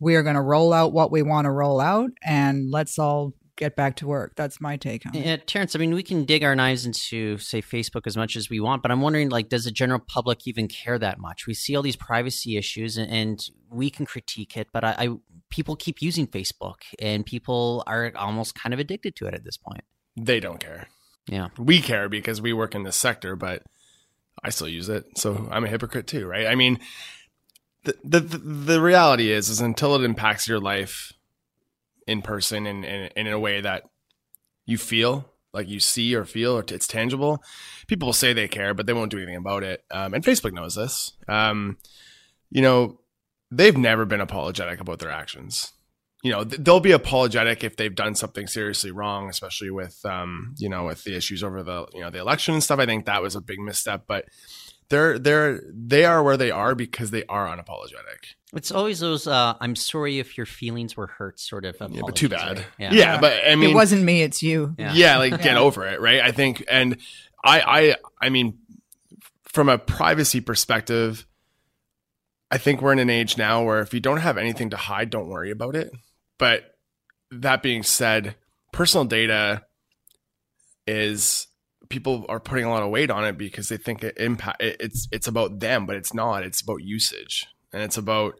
We 0.00 0.14
are 0.14 0.22
going 0.22 0.36
to 0.36 0.42
roll 0.42 0.72
out 0.72 0.92
what 0.92 1.10
we 1.10 1.22
want 1.22 1.46
to 1.46 1.50
roll 1.50 1.80
out, 1.80 2.10
and 2.22 2.70
let's 2.70 2.98
all 2.98 3.34
get 3.56 3.74
back 3.74 3.96
to 3.96 4.06
work. 4.06 4.34
That's 4.36 4.60
my 4.60 4.76
take 4.76 5.04
on 5.04 5.16
it. 5.16 5.26
Yeah, 5.26 5.36
Terrence, 5.36 5.74
I 5.74 5.80
mean, 5.80 5.92
we 5.92 6.04
can 6.04 6.24
dig 6.24 6.44
our 6.44 6.54
knives 6.54 6.86
into, 6.86 7.38
say, 7.38 7.60
Facebook 7.60 8.06
as 8.06 8.16
much 8.16 8.36
as 8.36 8.48
we 8.48 8.60
want, 8.60 8.82
but 8.82 8.90
I'm 8.90 9.00
wondering, 9.00 9.28
like, 9.28 9.48
does 9.48 9.64
the 9.64 9.72
general 9.72 9.98
public 9.98 10.46
even 10.46 10.68
care 10.68 10.98
that 10.98 11.18
much? 11.18 11.46
We 11.46 11.54
see 11.54 11.74
all 11.74 11.82
these 11.82 11.96
privacy 11.96 12.56
issues, 12.56 12.96
and, 12.96 13.10
and 13.10 13.40
we 13.70 13.90
can 13.90 14.06
critique 14.06 14.56
it, 14.56 14.68
but 14.72 14.84
I, 14.84 14.94
I 14.98 15.08
people 15.50 15.76
keep 15.76 16.00
using 16.00 16.26
Facebook, 16.26 16.76
and 17.00 17.26
people 17.26 17.82
are 17.86 18.12
almost 18.14 18.54
kind 18.54 18.72
of 18.72 18.78
addicted 18.78 19.16
to 19.16 19.26
it 19.26 19.34
at 19.34 19.44
this 19.44 19.56
point. 19.56 19.82
They 20.16 20.40
don't 20.40 20.60
care. 20.60 20.88
Yeah, 21.26 21.48
We 21.58 21.82
care 21.82 22.08
because 22.08 22.40
we 22.40 22.54
work 22.54 22.74
in 22.74 22.84
this 22.84 22.96
sector, 22.96 23.36
but 23.36 23.62
I 24.42 24.50
still 24.50 24.68
use 24.68 24.88
it. 24.88 25.18
So 25.18 25.48
I'm 25.50 25.64
a 25.64 25.68
hypocrite 25.68 26.06
too, 26.06 26.26
right? 26.26 26.46
I 26.46 26.54
mean, 26.54 26.78
the 27.84 28.20
the 28.20 28.20
the 28.20 28.80
reality 28.80 29.30
is 29.30 29.48
is 29.48 29.60
until 29.60 29.94
it 29.94 30.04
impacts 30.04 30.48
your 30.48 30.60
life 30.60 31.12
in 32.06 32.22
person 32.22 32.66
and, 32.66 32.84
and, 32.84 33.12
and 33.14 33.28
in 33.28 33.34
a 33.34 33.38
way 33.38 33.60
that 33.60 33.84
you 34.66 34.78
feel 34.78 35.30
like 35.52 35.68
you 35.68 35.80
see 35.80 36.14
or 36.14 36.24
feel 36.24 36.56
or 36.56 36.64
it's 36.68 36.86
tangible 36.86 37.42
people 37.86 38.06
will 38.06 38.12
say 38.12 38.32
they 38.32 38.48
care 38.48 38.74
but 38.74 38.86
they 38.86 38.92
won't 38.92 39.10
do 39.10 39.18
anything 39.18 39.36
about 39.36 39.62
it. 39.62 39.84
Um, 39.90 40.14
and 40.14 40.24
facebook 40.24 40.52
knows 40.52 40.74
this. 40.74 41.12
Um, 41.28 41.78
you 42.50 42.62
know 42.62 43.00
they've 43.50 43.76
never 43.76 44.04
been 44.04 44.20
apologetic 44.20 44.80
about 44.80 44.98
their 44.98 45.10
actions. 45.10 45.72
You 46.22 46.32
know 46.32 46.44
th- 46.44 46.62
they'll 46.62 46.80
be 46.80 46.92
apologetic 46.92 47.64
if 47.64 47.76
they've 47.76 47.94
done 47.94 48.14
something 48.14 48.46
seriously 48.46 48.90
wrong 48.90 49.28
especially 49.28 49.70
with 49.70 50.04
um, 50.04 50.54
you 50.58 50.68
know 50.68 50.84
with 50.84 51.04
the 51.04 51.16
issues 51.16 51.42
over 51.42 51.62
the 51.62 51.86
you 51.94 52.00
know 52.00 52.10
the 52.10 52.20
election 52.20 52.54
and 52.54 52.62
stuff. 52.62 52.78
I 52.78 52.86
think 52.86 53.06
that 53.06 53.22
was 53.22 53.36
a 53.36 53.40
big 53.40 53.60
misstep 53.60 54.04
but 54.06 54.26
they're 54.90 55.18
they're 55.18 55.60
they 55.72 56.04
are 56.04 56.22
where 56.22 56.36
they 56.36 56.50
are 56.50 56.74
because 56.74 57.10
they 57.10 57.24
are 57.26 57.46
unapologetic 57.46 58.34
it's 58.54 58.70
always 58.72 59.00
those 59.00 59.26
uh, 59.26 59.54
"I'm 59.60 59.76
sorry 59.76 60.18
if 60.18 60.38
your 60.38 60.46
feelings 60.46 60.96
were 60.96 61.06
hurt" 61.06 61.38
sort 61.38 61.66
of. 61.66 61.76
yeah 61.80 62.00
but 62.04 62.16
too 62.16 62.28
bad 62.30 62.56
right? 62.58 62.66
yeah, 62.78 62.92
Yeah. 62.92 63.20
but 63.20 63.42
i 63.46 63.54
mean 63.56 63.70
it 63.70 63.74
wasn't 63.74 64.02
me, 64.02 64.22
it's 64.22 64.42
you. 64.42 64.74
Yeah. 64.78 64.92
yeah, 64.94 65.18
like 65.18 65.42
get 65.42 65.56
over 65.56 65.86
it 65.86 66.00
right 66.00 66.20
i 66.20 66.32
think 66.32 66.64
and 66.68 66.96
i 67.44 67.60
i 67.60 67.94
i 68.20 68.28
mean 68.30 68.58
from 69.44 69.68
a 69.68 69.76
privacy 69.78 70.40
perspective 70.40 71.26
i 72.50 72.56
think 72.58 72.80
we're 72.80 72.92
in 72.92 72.98
an 72.98 73.10
age 73.10 73.36
now 73.36 73.64
where 73.64 73.80
if 73.80 73.92
you 73.92 74.00
don't 74.00 74.18
have 74.20 74.38
anything 74.38 74.70
to 74.70 74.76
hide 74.78 75.10
don't 75.10 75.28
worry 75.28 75.50
about 75.50 75.76
it 75.76 75.90
but 76.38 76.74
that 77.30 77.62
being 77.62 77.82
said 77.82 78.34
personal 78.72 79.04
data 79.04 79.62
is 80.86 81.47
people 81.88 82.26
are 82.28 82.40
putting 82.40 82.64
a 82.64 82.70
lot 82.70 82.82
of 82.82 82.90
weight 82.90 83.10
on 83.10 83.24
it 83.24 83.38
because 83.38 83.68
they 83.68 83.76
think 83.76 84.02
it 84.04 84.16
impact 84.18 84.62
it, 84.62 84.76
it's 84.80 85.08
it's 85.10 85.26
about 85.26 85.60
them 85.60 85.86
but 85.86 85.96
it's 85.96 86.12
not 86.12 86.42
it's 86.42 86.60
about 86.60 86.82
usage 86.82 87.46
and 87.72 87.82
it's 87.82 87.96
about 87.96 88.38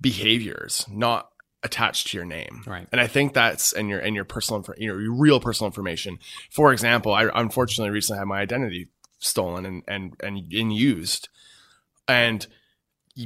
behaviors 0.00 0.84
not 0.90 1.28
attached 1.62 2.08
to 2.08 2.16
your 2.16 2.26
name 2.26 2.62
Right. 2.66 2.88
and 2.90 3.00
I 3.00 3.06
think 3.06 3.34
that's 3.34 3.72
and 3.72 3.88
your 3.88 4.00
and 4.00 4.14
your 4.16 4.24
personal 4.24 4.62
infor- 4.62 4.78
you 4.78 4.88
know 4.88 4.98
your 4.98 5.14
real 5.14 5.38
personal 5.40 5.68
information. 5.68 6.18
For 6.50 6.72
example, 6.72 7.14
I 7.14 7.28
unfortunately 7.34 7.90
recently 7.90 8.18
had 8.18 8.26
my 8.26 8.40
identity 8.40 8.88
stolen 9.20 9.64
and 9.64 9.82
and 9.86 10.16
and, 10.20 10.52
and 10.52 10.72
used, 10.72 11.28
and 12.08 12.44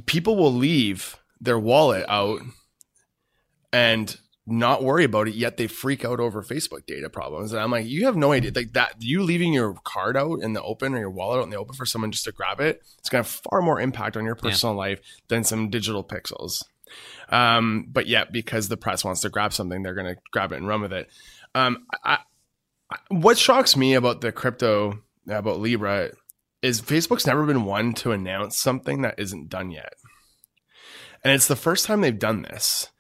people 0.04 0.36
will 0.36 0.52
leave 0.52 1.16
their 1.40 1.58
wallet 1.58 2.04
out, 2.08 2.42
and 3.72 4.18
not 4.46 4.84
worry 4.84 5.02
about 5.02 5.26
it 5.26 5.34
yet 5.34 5.56
they 5.56 5.66
freak 5.66 6.04
out 6.04 6.20
over 6.20 6.42
facebook 6.42 6.86
data 6.86 7.10
problems. 7.10 7.52
And 7.52 7.60
i'm 7.60 7.70
like 7.70 7.86
you 7.86 8.04
have 8.04 8.16
no 8.16 8.32
idea. 8.32 8.52
Like 8.54 8.72
that 8.74 8.94
you 9.00 9.22
leaving 9.22 9.52
your 9.52 9.74
card 9.84 10.16
out 10.16 10.40
in 10.40 10.52
the 10.52 10.62
open 10.62 10.94
or 10.94 10.98
your 10.98 11.10
wallet 11.10 11.40
out 11.40 11.44
in 11.44 11.50
the 11.50 11.58
open 11.58 11.74
for 11.74 11.86
someone 11.86 12.12
just 12.12 12.24
to 12.24 12.32
grab 12.32 12.60
it 12.60 12.82
it's 12.98 13.08
going 13.08 13.24
to 13.24 13.28
have 13.28 13.40
far 13.50 13.60
more 13.60 13.80
impact 13.80 14.16
on 14.16 14.24
your 14.24 14.36
personal 14.36 14.74
yeah. 14.74 14.78
life 14.78 15.00
than 15.28 15.44
some 15.44 15.70
digital 15.70 16.04
pixels. 16.04 16.62
Um, 17.28 17.86
but 17.88 18.06
yet 18.06 18.32
because 18.32 18.68
the 18.68 18.76
press 18.76 19.04
wants 19.04 19.20
to 19.22 19.28
grab 19.28 19.52
something 19.52 19.82
they're 19.82 19.94
going 19.94 20.14
to 20.14 20.20
grab 20.30 20.52
it 20.52 20.56
and 20.56 20.68
run 20.68 20.82
with 20.82 20.92
it. 20.92 21.08
Um, 21.54 21.84
I, 22.04 22.18
I, 22.90 22.98
what 23.08 23.38
shocks 23.38 23.76
me 23.76 23.94
about 23.94 24.20
the 24.20 24.30
crypto 24.30 25.00
about 25.28 25.58
libra 25.58 26.10
is 26.62 26.80
facebook's 26.80 27.26
never 27.26 27.44
been 27.44 27.64
one 27.64 27.94
to 27.94 28.12
announce 28.12 28.56
something 28.56 29.02
that 29.02 29.18
isn't 29.18 29.48
done 29.48 29.72
yet. 29.72 29.94
And 31.24 31.32
it's 31.32 31.48
the 31.48 31.56
first 31.56 31.86
time 31.86 32.00
they've 32.00 32.16
done 32.16 32.42
this 32.42 32.90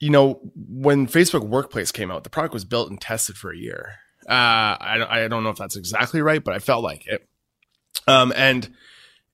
you 0.00 0.10
know, 0.10 0.40
when 0.54 1.06
Facebook 1.06 1.46
Workplace 1.46 1.92
came 1.92 2.10
out, 2.10 2.24
the 2.24 2.30
product 2.30 2.54
was 2.54 2.64
built 2.64 2.90
and 2.90 3.00
tested 3.00 3.36
for 3.36 3.52
a 3.52 3.56
year. 3.56 3.96
Uh, 4.28 4.76
I, 4.80 5.24
I 5.24 5.28
don't 5.28 5.42
know 5.42 5.50
if 5.50 5.56
that's 5.56 5.76
exactly 5.76 6.20
right, 6.20 6.42
but 6.42 6.54
I 6.54 6.58
felt 6.58 6.84
like 6.84 7.06
it. 7.06 7.26
Um, 8.06 8.32
and 8.36 8.72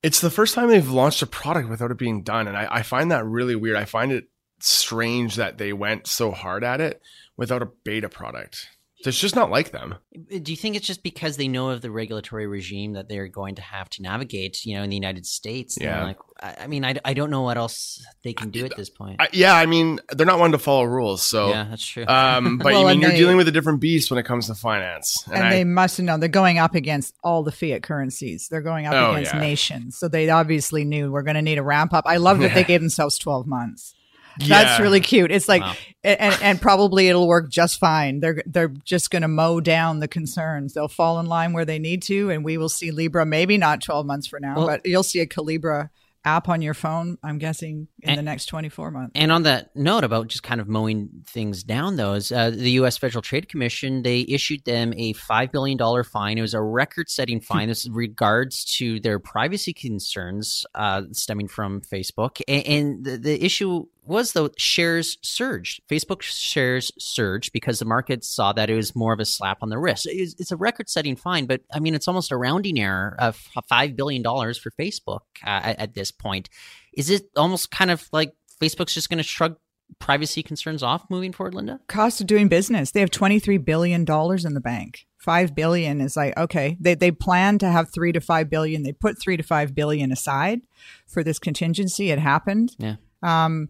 it's 0.03 0.21
the 0.21 0.31
first 0.31 0.55
time 0.55 0.69
they've 0.69 0.89
launched 0.89 1.23
a 1.23 1.27
product 1.27 1.69
without 1.69 1.91
it 1.91 1.99
being 1.99 2.23
done. 2.23 2.47
And 2.49 2.57
I, 2.57 2.69
I 2.71 2.83
find 2.83 3.11
that 3.11 3.25
really 3.25 3.57
weird. 3.57 3.77
I 3.77 3.85
find 3.85 4.13
it 4.13 4.29
strange 4.61 5.37
that 5.37 5.59
they 5.59 5.73
went 5.73 6.07
so 6.07 6.31
hard 6.31 6.65
at 6.65 6.81
it 6.81 7.03
without 7.37 7.63
a 7.63 7.69
beta 7.85 8.09
product. 8.09 8.69
It's 9.07 9.19
just 9.19 9.37
not 9.37 9.51
like 9.51 9.71
them. 9.71 9.97
Do 10.13 10.53
you 10.53 10.57
think 10.57 10.77
it's 10.77 10.87
just 10.87 11.03
because 11.03 11.37
they 11.37 11.49
know 11.49 11.71
of 11.71 11.81
the 11.81 11.91
regulatory 11.91 12.47
regime 12.47 12.95
that 12.95 13.09
they're 13.09 13.29
going 13.29 13.57
to 13.57 13.63
have 13.63 13.89
to 13.91 14.03
navigate, 14.03 14.65
you 14.65 14.77
know, 14.77 14.83
in 14.83 14.91
the 14.91 14.97
United 14.97 15.27
States? 15.27 15.77
Yeah. 15.81 16.05
Like, 16.05 16.19
I 16.41 16.67
mean, 16.67 16.85
I, 16.85 16.97
I 17.05 17.15
don't 17.15 17.31
know 17.31 17.43
what 17.43 17.57
else 17.57 18.05
they 18.23 18.33
can 18.33 18.51
do 18.51 18.65
at 18.65 18.77
this 18.77 18.91
point. 18.91 19.17
I, 19.21 19.29
yeah, 19.33 19.55
I 19.55 19.67
mean, 19.67 20.01
they're 20.11 20.27
not 20.27 20.39
one 20.39 20.53
to 20.53 20.59
follow 20.59 20.85
rules, 20.85 21.23
so 21.23 21.49
yeah, 21.49 21.67
that's 21.71 21.87
true. 21.87 22.05
Um, 22.07 22.59
but 22.63 22.73
well, 22.73 22.87
I 22.87 22.93
mean, 22.93 23.01
you're 23.01 23.11
they, 23.11 23.17
dealing 23.17 23.37
with 23.37 23.49
a 23.49 23.53
different 23.53 23.81
beast 23.81 24.11
when 24.11 24.19
it 24.19 24.25
comes 24.25 24.49
to 24.49 24.55
finance, 24.55 25.25
and, 25.27 25.37
and 25.37 25.45
I, 25.45 25.51
they 25.51 25.65
must 25.65 26.01
know 26.01 26.19
they're 26.19 26.29
going 26.29 26.59
up 26.59 26.75
against 26.75 27.15
all 27.23 27.45
the 27.45 27.53
fiat 27.53 27.83
currencies. 27.83 28.49
They're 28.49 28.63
going 28.63 28.87
up 28.87 28.95
oh, 28.95 29.13
against 29.13 29.33
yeah. 29.33 29.41
nations, 29.41 29.97
so 29.97 30.09
they 30.09 30.29
obviously 30.29 30.85
knew 30.85 31.11
we're 31.11 31.23
going 31.23 31.37
to 31.37 31.43
need 31.43 31.59
a 31.59 31.63
ramp 31.63 31.95
up. 31.95 32.05
I 32.07 32.17
love 32.17 32.41
that 32.41 32.49
yeah. 32.49 32.55
they 32.55 32.65
gave 32.65 32.81
themselves 32.81 33.17
12 33.19 33.47
months. 33.47 33.95
Yeah. 34.39 34.65
That's 34.65 34.81
really 34.81 35.01
cute. 35.01 35.31
It's 35.31 35.49
like, 35.49 35.63
wow. 35.63 35.75
and, 36.03 36.39
and 36.43 36.61
probably 36.61 37.09
it'll 37.09 37.29
work 37.29 37.51
just 37.51 37.79
fine. 37.79 38.21
They're 38.21 38.43
they're 38.47 38.69
just 38.69 39.11
going 39.11 39.23
to 39.23 39.29
mow 39.29 39.61
down 39.61 40.01
the 40.01 40.09
concerns. 40.09 40.75
They'll 40.75 40.89
fall 40.89 41.21
in 41.21 41.27
line 41.27 41.53
where 41.53 41.65
they 41.65 41.79
need 41.79 42.03
to, 42.05 42.31
and 42.31 42.45
we 42.45 42.59
will 42.59 42.69
see 42.69 42.91
Libra. 42.91 43.25
Maybe 43.25 43.59
not 43.59 43.83
twelve 43.83 44.07
months 44.07 44.27
from 44.27 44.43
now, 44.43 44.57
well, 44.57 44.67
but 44.67 44.85
you'll 44.85 45.03
see 45.03 45.21
a 45.21 45.27
Calibra 45.27 45.91
app 46.25 46.49
on 46.49 46.63
your 46.63 46.75
phone, 46.75 47.19
I'm 47.23 47.39
guessing, 47.39 47.87
in 48.05 48.11
and, 48.11 48.19
the 48.19 48.23
next 48.23 48.47
24 48.47 48.91
months. 48.91 49.13
And 49.15 49.33
on 49.33 49.45
that 49.45 49.75
note 49.75 50.05
about 50.05 50.29
just 50.29 50.43
kind 50.43 50.61
of 50.61 50.69
mowing 50.69 51.25
things 51.27 51.63
down, 51.65 51.97
those 51.97 52.31
uh, 52.31 52.51
the 52.51 52.73
U.S. 52.73 52.99
Federal 52.99 53.23
Trade 53.23 53.49
Commission, 53.49 54.03
they 54.03 54.27
issued 54.29 54.65
them 54.65 54.93
a 54.97 55.15
$5 55.15 55.53
billion 55.53 56.05
fine. 56.05 56.39
It 56.39 56.43
was 56.43 56.55
a 56.55 56.63
record 56.63 57.09
setting 57.09 57.41
fine. 57.41 57.69
this 57.69 57.89
regards 57.89 58.65
to 58.77 59.01
their 59.01 59.19
privacy 59.19 59.73
concerns 59.73 60.67
uh, 60.75 61.03
stemming 61.13 61.49
from 61.49 61.81
Facebook. 61.81 62.41
And, 62.47 62.67
and 62.67 63.05
the, 63.05 63.17
the 63.17 63.45
issue 63.45 63.87
was 64.07 64.33
though 64.33 64.51
shares 64.57 65.19
surged. 65.23 65.81
Facebook 65.89 66.23
shares 66.23 66.93
surged 66.99 67.53
because 67.53 67.79
the 67.79 67.85
market 67.85 68.25
saw 68.25 68.53
that 68.53 68.71
it 68.71 68.75
was 68.75 68.95
more 68.95 69.13
of 69.13 69.21
a 69.21 69.25
slap 69.25 69.59
on 69.63 69.71
the 69.71 69.79
wrist. 69.79 70.07
It's, 70.11 70.35
it's 70.39 70.53
a 70.53 70.57
record-setting 70.57 71.17
fine, 71.17 71.47
but 71.47 71.63
I 71.73 71.81
mean, 71.81 71.95
it's 71.95 72.09
almost 72.09 72.31
a 72.31 72.37
rounding 72.37 72.79
error 72.79 73.17
of 73.19 73.37
five 73.69 73.97
billion 73.97 74.23
dollars 74.23 74.59
for 74.59 74.71
Facebook 74.73 75.21
uh, 75.45 75.49
at, 75.65 75.81
at, 75.81 75.95
this 75.95 76.11
point. 76.11 76.49
Is 76.97 77.11
it 77.11 77.25
almost 77.37 77.71
kind 77.71 77.91
of 77.91 78.09
like 78.13 78.35
Facebook's 78.61 78.95
just 78.95 79.09
going 79.09 79.19
to 79.19 79.25
shrug 79.25 79.57
privacy 79.99 80.43
concerns 80.43 80.83
off 80.83 81.05
moving 81.11 81.33
forward, 81.33 81.55
Linda? 81.55 81.81
Cost 81.89 82.21
of 82.21 82.27
doing 82.27 82.49
business. 82.49 82.91
They 82.91 83.01
have 83.01 83.11
twenty-three 83.11 83.59
billion 83.59 84.05
dollars 84.05 84.45
in 84.45 84.55
the 84.55 84.61
bank. 84.61 85.07
Five 85.19 85.55
billion 85.55 86.01
is 86.01 86.17
like 86.17 86.37
okay. 86.37 86.77
They 86.81 86.95
they 86.95 87.11
plan 87.11 87.59
to 87.59 87.69
have 87.69 87.93
three 87.93 88.13
to 88.13 88.21
five 88.21 88.51
billion. 88.51 88.83
They 88.83 88.93
put 88.93 89.21
three 89.21 89.37
to 89.37 89.43
five 89.43 89.75
billion 89.75 90.13
aside 90.13 90.61
for 91.07 91.23
this 91.23 91.39
contingency. 91.39 92.11
It 92.11 92.19
happened. 92.19 92.77
Yeah. 92.79 92.97
Um, 93.23 93.69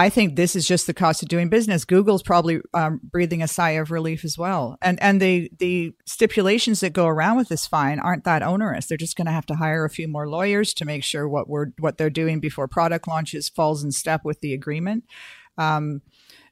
I 0.00 0.08
think 0.08 0.34
this 0.34 0.56
is 0.56 0.66
just 0.66 0.86
the 0.86 0.94
cost 0.94 1.22
of 1.22 1.28
doing 1.28 1.50
business. 1.50 1.84
Google's 1.84 2.22
probably 2.22 2.62
um, 2.72 3.02
breathing 3.04 3.42
a 3.42 3.46
sigh 3.46 3.72
of 3.72 3.90
relief 3.90 4.24
as 4.24 4.38
well. 4.38 4.78
And 4.80 4.98
and 5.02 5.20
the 5.20 5.52
the 5.58 5.92
stipulations 6.06 6.80
that 6.80 6.94
go 6.94 7.06
around 7.06 7.36
with 7.36 7.50
this 7.50 7.66
fine 7.66 8.00
aren't 8.00 8.24
that 8.24 8.42
onerous. 8.42 8.86
They're 8.86 8.96
just 8.96 9.14
going 9.14 9.26
to 9.26 9.32
have 9.32 9.44
to 9.46 9.56
hire 9.56 9.84
a 9.84 9.90
few 9.90 10.08
more 10.08 10.26
lawyers 10.26 10.72
to 10.74 10.86
make 10.86 11.04
sure 11.04 11.28
what 11.28 11.50
we're 11.50 11.72
what 11.78 11.98
they're 11.98 12.08
doing 12.08 12.40
before 12.40 12.66
product 12.66 13.06
launches 13.06 13.50
falls 13.50 13.84
in 13.84 13.92
step 13.92 14.22
with 14.24 14.40
the 14.40 14.54
agreement. 14.54 15.04
Um, 15.58 16.00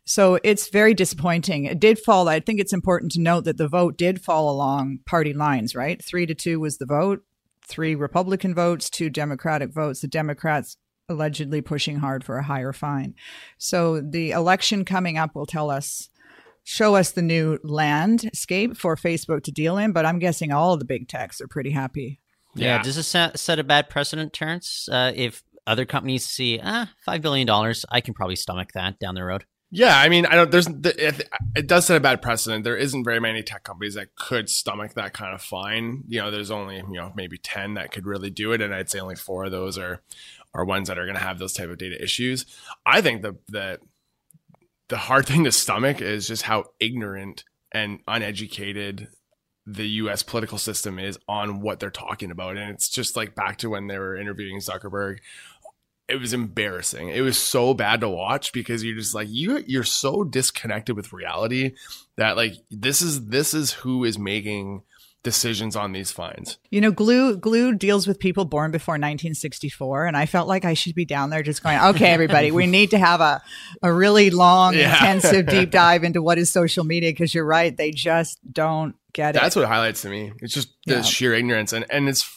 so 0.05 0.39
it's 0.45 0.69
very 0.69 0.93
disappointing. 0.93 1.65
It 1.65 1.81
did 1.81 1.99
fall. 1.99 2.29
I 2.29 2.41
think 2.41 2.61
it's 2.61 2.75
important 2.75 3.13
to 3.13 3.21
note 3.23 3.45
that 3.45 3.57
the 3.57 3.67
vote 3.67 3.97
did 3.97 4.21
fall 4.21 4.51
along 4.51 4.99
party 5.07 5.33
lines. 5.33 5.75
Right, 5.75 6.05
three 6.05 6.27
to 6.27 6.35
two 6.35 6.61
was 6.61 6.77
the 6.77 6.85
vote. 6.85 7.25
Three 7.67 7.95
Republican 7.95 8.55
votes, 8.55 8.91
two 8.91 9.09
Democratic 9.09 9.73
votes. 9.73 10.01
The 10.01 10.09
Democrats 10.09 10.77
allegedly 11.09 11.61
pushing 11.61 11.97
hard 11.97 12.25
for 12.25 12.39
a 12.39 12.43
higher 12.43 12.73
fine. 12.73 13.15
So 13.57 14.01
the 14.01 14.31
election 14.33 14.85
coming 14.85 15.19
up 15.19 15.35
will 15.35 15.47
tell 15.47 15.71
us 15.71 16.09
show 16.65 16.95
us 16.97 17.13
the 17.13 17.23
new 17.23 17.59
landscape 17.63 18.77
for 18.77 18.95
Facebook 18.95 19.43
to 19.43 19.51
deal 19.51 19.79
in, 19.79 19.93
but 19.93 20.05
I'm 20.05 20.19
guessing 20.19 20.53
all 20.53 20.77
the 20.77 20.85
big 20.85 21.09
techs 21.09 21.41
are 21.41 21.49
pretty 21.49 21.71
happy. 21.71 22.21
Yeah, 22.55 22.77
yeah. 22.77 22.83
does 22.83 22.97
this 22.97 23.09
set, 23.09 23.39
set 23.39 23.59
a 23.59 23.65
bad 23.65 23.89
precedent, 23.89 24.35
Terrence? 24.35 24.87
Uh, 24.91 25.13
if 25.15 25.43
other 25.67 25.87
companies 25.87 26.27
see, 26.27 26.61
ah, 26.63 26.91
$5 27.07 27.23
billion, 27.23 27.49
I 27.91 28.01
can 28.03 28.13
probably 28.13 28.37
stomach 28.37 28.73
that 28.73 28.99
down 28.99 29.15
the 29.15 29.25
road. 29.25 29.45
Yeah, 29.71 29.99
I 29.99 30.09
mean, 30.09 30.25
I 30.25 30.35
don't. 30.35 30.51
There's 30.51 30.67
it, 30.67 31.29
it, 31.55 31.67
does 31.67 31.85
set 31.85 31.99
a 31.99 32.01
bad 32.01 32.23
precedent. 32.23 32.65
There 32.65 32.77
isn't 32.77 33.05
very 33.05 33.21
many 33.21 33.43
tech 33.43 33.65
companies 33.65 33.95
that 33.95 34.15
could 34.15 34.49
stomach 34.49 34.95
that 34.95 35.13
kind 35.13 35.35
of 35.35 35.43
fine. 35.43 36.05
You 36.09 36.23
know, 36.23 36.31
there's 36.31 36.51
only 36.51 36.77
you 36.77 36.95
know 36.95 37.13
maybe 37.15 37.37
ten 37.37 37.75
that 37.75 37.93
could 37.93 38.07
really 38.07 38.31
do 38.31 38.53
it, 38.53 38.63
and 38.63 38.75
I'd 38.75 38.89
say 38.89 38.99
only 38.99 39.15
four 39.15 39.45
of 39.45 39.51
those 39.51 39.77
are 39.77 40.01
are 40.55 40.65
ones 40.65 40.89
that 40.89 40.99
are 40.99 41.05
going 41.05 41.17
to 41.17 41.23
have 41.23 41.39
those 41.39 41.53
type 41.53 41.69
of 41.69 41.79
data 41.79 42.03
issues. 42.03 42.47
I 42.87 43.01
think 43.01 43.23
the 43.23 43.37
the 43.49 43.79
the 44.89 44.97
hard 44.97 45.27
thing 45.29 45.45
to 45.45 45.53
stomach 45.53 46.01
is 46.01 46.29
just 46.29 46.43
how 46.43 46.65
ignorant 46.81 47.45
and 47.73 48.01
uneducated 48.09 49.09
the 49.67 49.87
US 49.87 50.23
political 50.23 50.57
system 50.57 50.99
is 50.99 51.19
on 51.29 51.61
what 51.61 51.79
they're 51.79 51.91
talking 51.91 52.31
about. 52.31 52.57
And 52.57 52.71
it's 52.71 52.89
just 52.89 53.17
like 53.17 53.35
back 53.35 53.59
to 53.59 53.69
when 53.69 53.87
they 53.87 53.99
were 53.99 54.17
interviewing 54.17 54.59
Zuckerberg. 54.61 55.19
It 56.09 56.19
was 56.19 56.33
embarrassing. 56.33 57.11
It 57.11 57.21
was 57.21 57.39
so 57.39 57.75
bad 57.75 58.01
to 58.01 58.09
watch 58.09 58.55
because 58.55 58.83
you're 58.83 58.97
just 58.97 59.15
like 59.15 59.29
you 59.31 59.63
you're 59.67 59.85
so 59.85 60.25
disconnected 60.25 60.97
with 60.97 61.13
reality 61.13 61.75
that 62.17 62.35
like 62.35 62.55
this 62.71 63.03
is 63.03 63.27
this 63.27 63.53
is 63.53 63.73
who 63.73 64.05
is 64.05 64.19
making 64.19 64.85
decisions 65.23 65.77
on 65.77 65.93
these 65.93 66.11
fines. 66.11 66.59
You 66.71 66.81
know, 66.81 66.91
Glue 66.91 67.37
Glue 67.37 67.75
deals 67.75 68.07
with 68.07 68.19
people 68.19 68.45
born 68.45 68.71
before 68.71 68.95
1964, 68.95 70.07
and 70.07 70.17
I 70.17 70.27
felt 70.27 70.49
like 70.49 70.65
I 70.65 70.75
should 70.75 70.95
be 70.95 71.05
down 71.05 71.31
there 71.31 71.43
just 71.43 71.63
going, 71.63 71.79
"Okay, 71.79 72.11
everybody, 72.11 72.51
we 72.51 72.67
need 72.67 72.91
to 72.91 72.99
have 72.99 73.21
a 73.21 73.43
a 73.83 73.93
really 73.93 74.31
long, 74.31 74.75
yeah. 74.75 74.95
intensive 74.95 75.47
deep 75.49 75.71
dive 75.71 76.05
into 76.05 76.23
what 76.23 76.39
is 76.39 76.51
social 76.51 76.85
media." 76.85 77.11
Because 77.11 77.35
you're 77.35 77.45
right, 77.45 77.77
they 77.77 77.91
just 77.91 78.39
don't 78.51 78.95
get 79.13 79.37
it. 79.37 79.41
That's 79.41 79.57
what 79.57 79.67
highlights 79.67 80.03
to 80.03 80.09
me. 80.09 80.33
It's 80.41 80.55
just 80.55 80.69
the 80.87 80.97
yeah. 80.97 81.03
sheer 81.03 81.35
ignorance, 81.35 81.73
and 81.73 81.85
and 81.91 82.09
it's. 82.09 82.35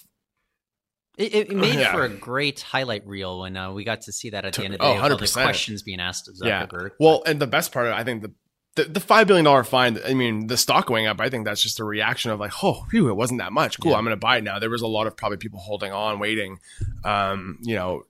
It, 1.18 1.36
it 1.36 1.56
made 1.56 1.78
yeah. 1.78 1.92
for 1.92 2.04
a 2.04 2.10
great 2.10 2.62
highlight 2.62 3.06
reel 3.06 3.42
when 3.42 3.56
uh, 3.56 3.72
we 3.74 3.84
got 3.84 4.02
to 4.04 4.12
see 4.12 4.32
that 4.32 4.44
at 4.46 4.54
the 4.54 4.64
end 4.64 4.74
of 4.74 4.80
the 4.80 4.86
day. 4.86 4.98
Oh, 4.98 5.02
100%. 5.02 5.12
All 5.12 5.18
the 5.18 5.28
questions 5.28 5.84
being 5.84 6.00
asked 6.00 6.28
of 6.28 6.36
Zuckerberg. 6.36 6.84
Yeah. 6.84 6.96
Well, 7.06 7.22
and 7.28 7.40
the 7.40 7.46
best 7.46 7.72
part, 7.72 7.86
of 7.86 7.92
it, 7.92 7.96
I 7.96 8.04
think 8.04 8.24
the 8.24 8.32
the, 8.76 8.86
the 8.86 9.00
five 9.00 9.28
billion 9.28 9.46
dollar 9.46 9.64
fine. 9.64 10.00
I 10.06 10.14
mean, 10.14 10.48
the 10.48 10.58
stock 10.58 10.88
going 10.88 11.08
up. 11.08 11.20
I 11.20 11.30
think 11.30 11.46
that's 11.46 11.62
just 11.62 11.80
a 11.80 11.84
reaction 11.84 12.32
of 12.32 12.40
like, 12.40 12.64
oh, 12.64 12.86
phew, 12.90 13.10
it 13.10 13.16
wasn't 13.16 13.40
that 13.40 13.52
much. 13.52 13.80
Cool, 13.80 13.92
yeah. 13.92 13.98
I'm 13.98 14.04
going 14.04 14.16
to 14.16 14.20
buy 14.20 14.38
it 14.38 14.44
now. 14.44 14.60
There 14.60 14.70
was 14.70 14.82
a 14.82 14.88
lot 14.88 15.08
of 15.08 15.18
probably 15.18 15.38
people 15.38 15.60
holding 15.60 15.92
on, 15.92 16.20
waiting, 16.20 16.60
um, 17.04 17.60
you 17.62 17.76
know, 17.76 18.04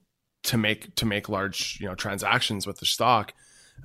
to 0.43 0.57
make 0.57 0.95
to 0.95 1.05
make 1.05 1.29
large 1.29 1.77
you 1.79 1.87
know 1.87 1.95
transactions 1.95 2.67
with 2.67 2.77
the 2.77 2.85
stock, 2.85 3.33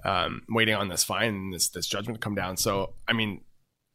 um, 0.05 0.43
waiting 0.49 0.75
on 0.75 0.89
this 0.89 1.05
fine 1.05 1.29
and 1.29 1.55
this 1.55 1.69
this 1.69 1.87
judgment 1.87 2.21
to 2.21 2.25
come 2.25 2.35
down. 2.35 2.57
So, 2.57 2.95
I 3.09 3.15
mean, 3.15 3.43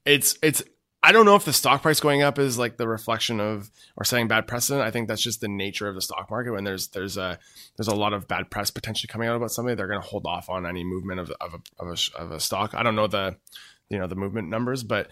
it's 0.05 0.37
it's 0.41 0.63
I 1.03 1.11
don't 1.11 1.25
know 1.25 1.35
if 1.35 1.45
the 1.45 1.53
stock 1.53 1.81
price 1.81 1.99
going 1.99 2.21
up 2.21 2.37
is 2.37 2.59
like 2.59 2.77
the 2.77 2.87
reflection 2.87 3.39
of 3.39 3.71
or 3.97 4.05
setting 4.05 4.27
bad 4.27 4.45
precedent. 4.47 4.85
I 4.85 4.91
think 4.91 5.07
that's 5.07 5.21
just 5.21 5.41
the 5.41 5.47
nature 5.47 5.87
of 5.87 5.95
the 5.95 6.01
stock 6.01 6.29
market. 6.29 6.51
When 6.51 6.63
there's 6.63 6.89
there's 6.89 7.17
a 7.17 7.39
there's 7.75 7.87
a 7.87 7.95
lot 7.95 8.13
of 8.13 8.27
bad 8.27 8.51
press 8.51 8.69
potentially 8.69 9.09
coming 9.11 9.27
out 9.27 9.35
about 9.35 9.51
somebody, 9.51 9.75
they're 9.75 9.87
going 9.87 10.01
to 10.01 10.07
hold 10.07 10.27
off 10.27 10.49
on 10.49 10.65
any 10.65 10.83
movement 10.83 11.19
of 11.19 11.31
of 11.41 11.55
a, 11.55 11.83
of 11.83 11.87
a, 11.87 12.17
of 12.21 12.31
a 12.31 12.39
stock. 12.39 12.75
I 12.75 12.83
don't 12.83 12.95
know 12.95 13.07
the 13.07 13.35
you 13.89 13.97
know 13.97 14.07
the 14.07 14.15
movement 14.15 14.49
numbers, 14.49 14.83
but 14.83 15.09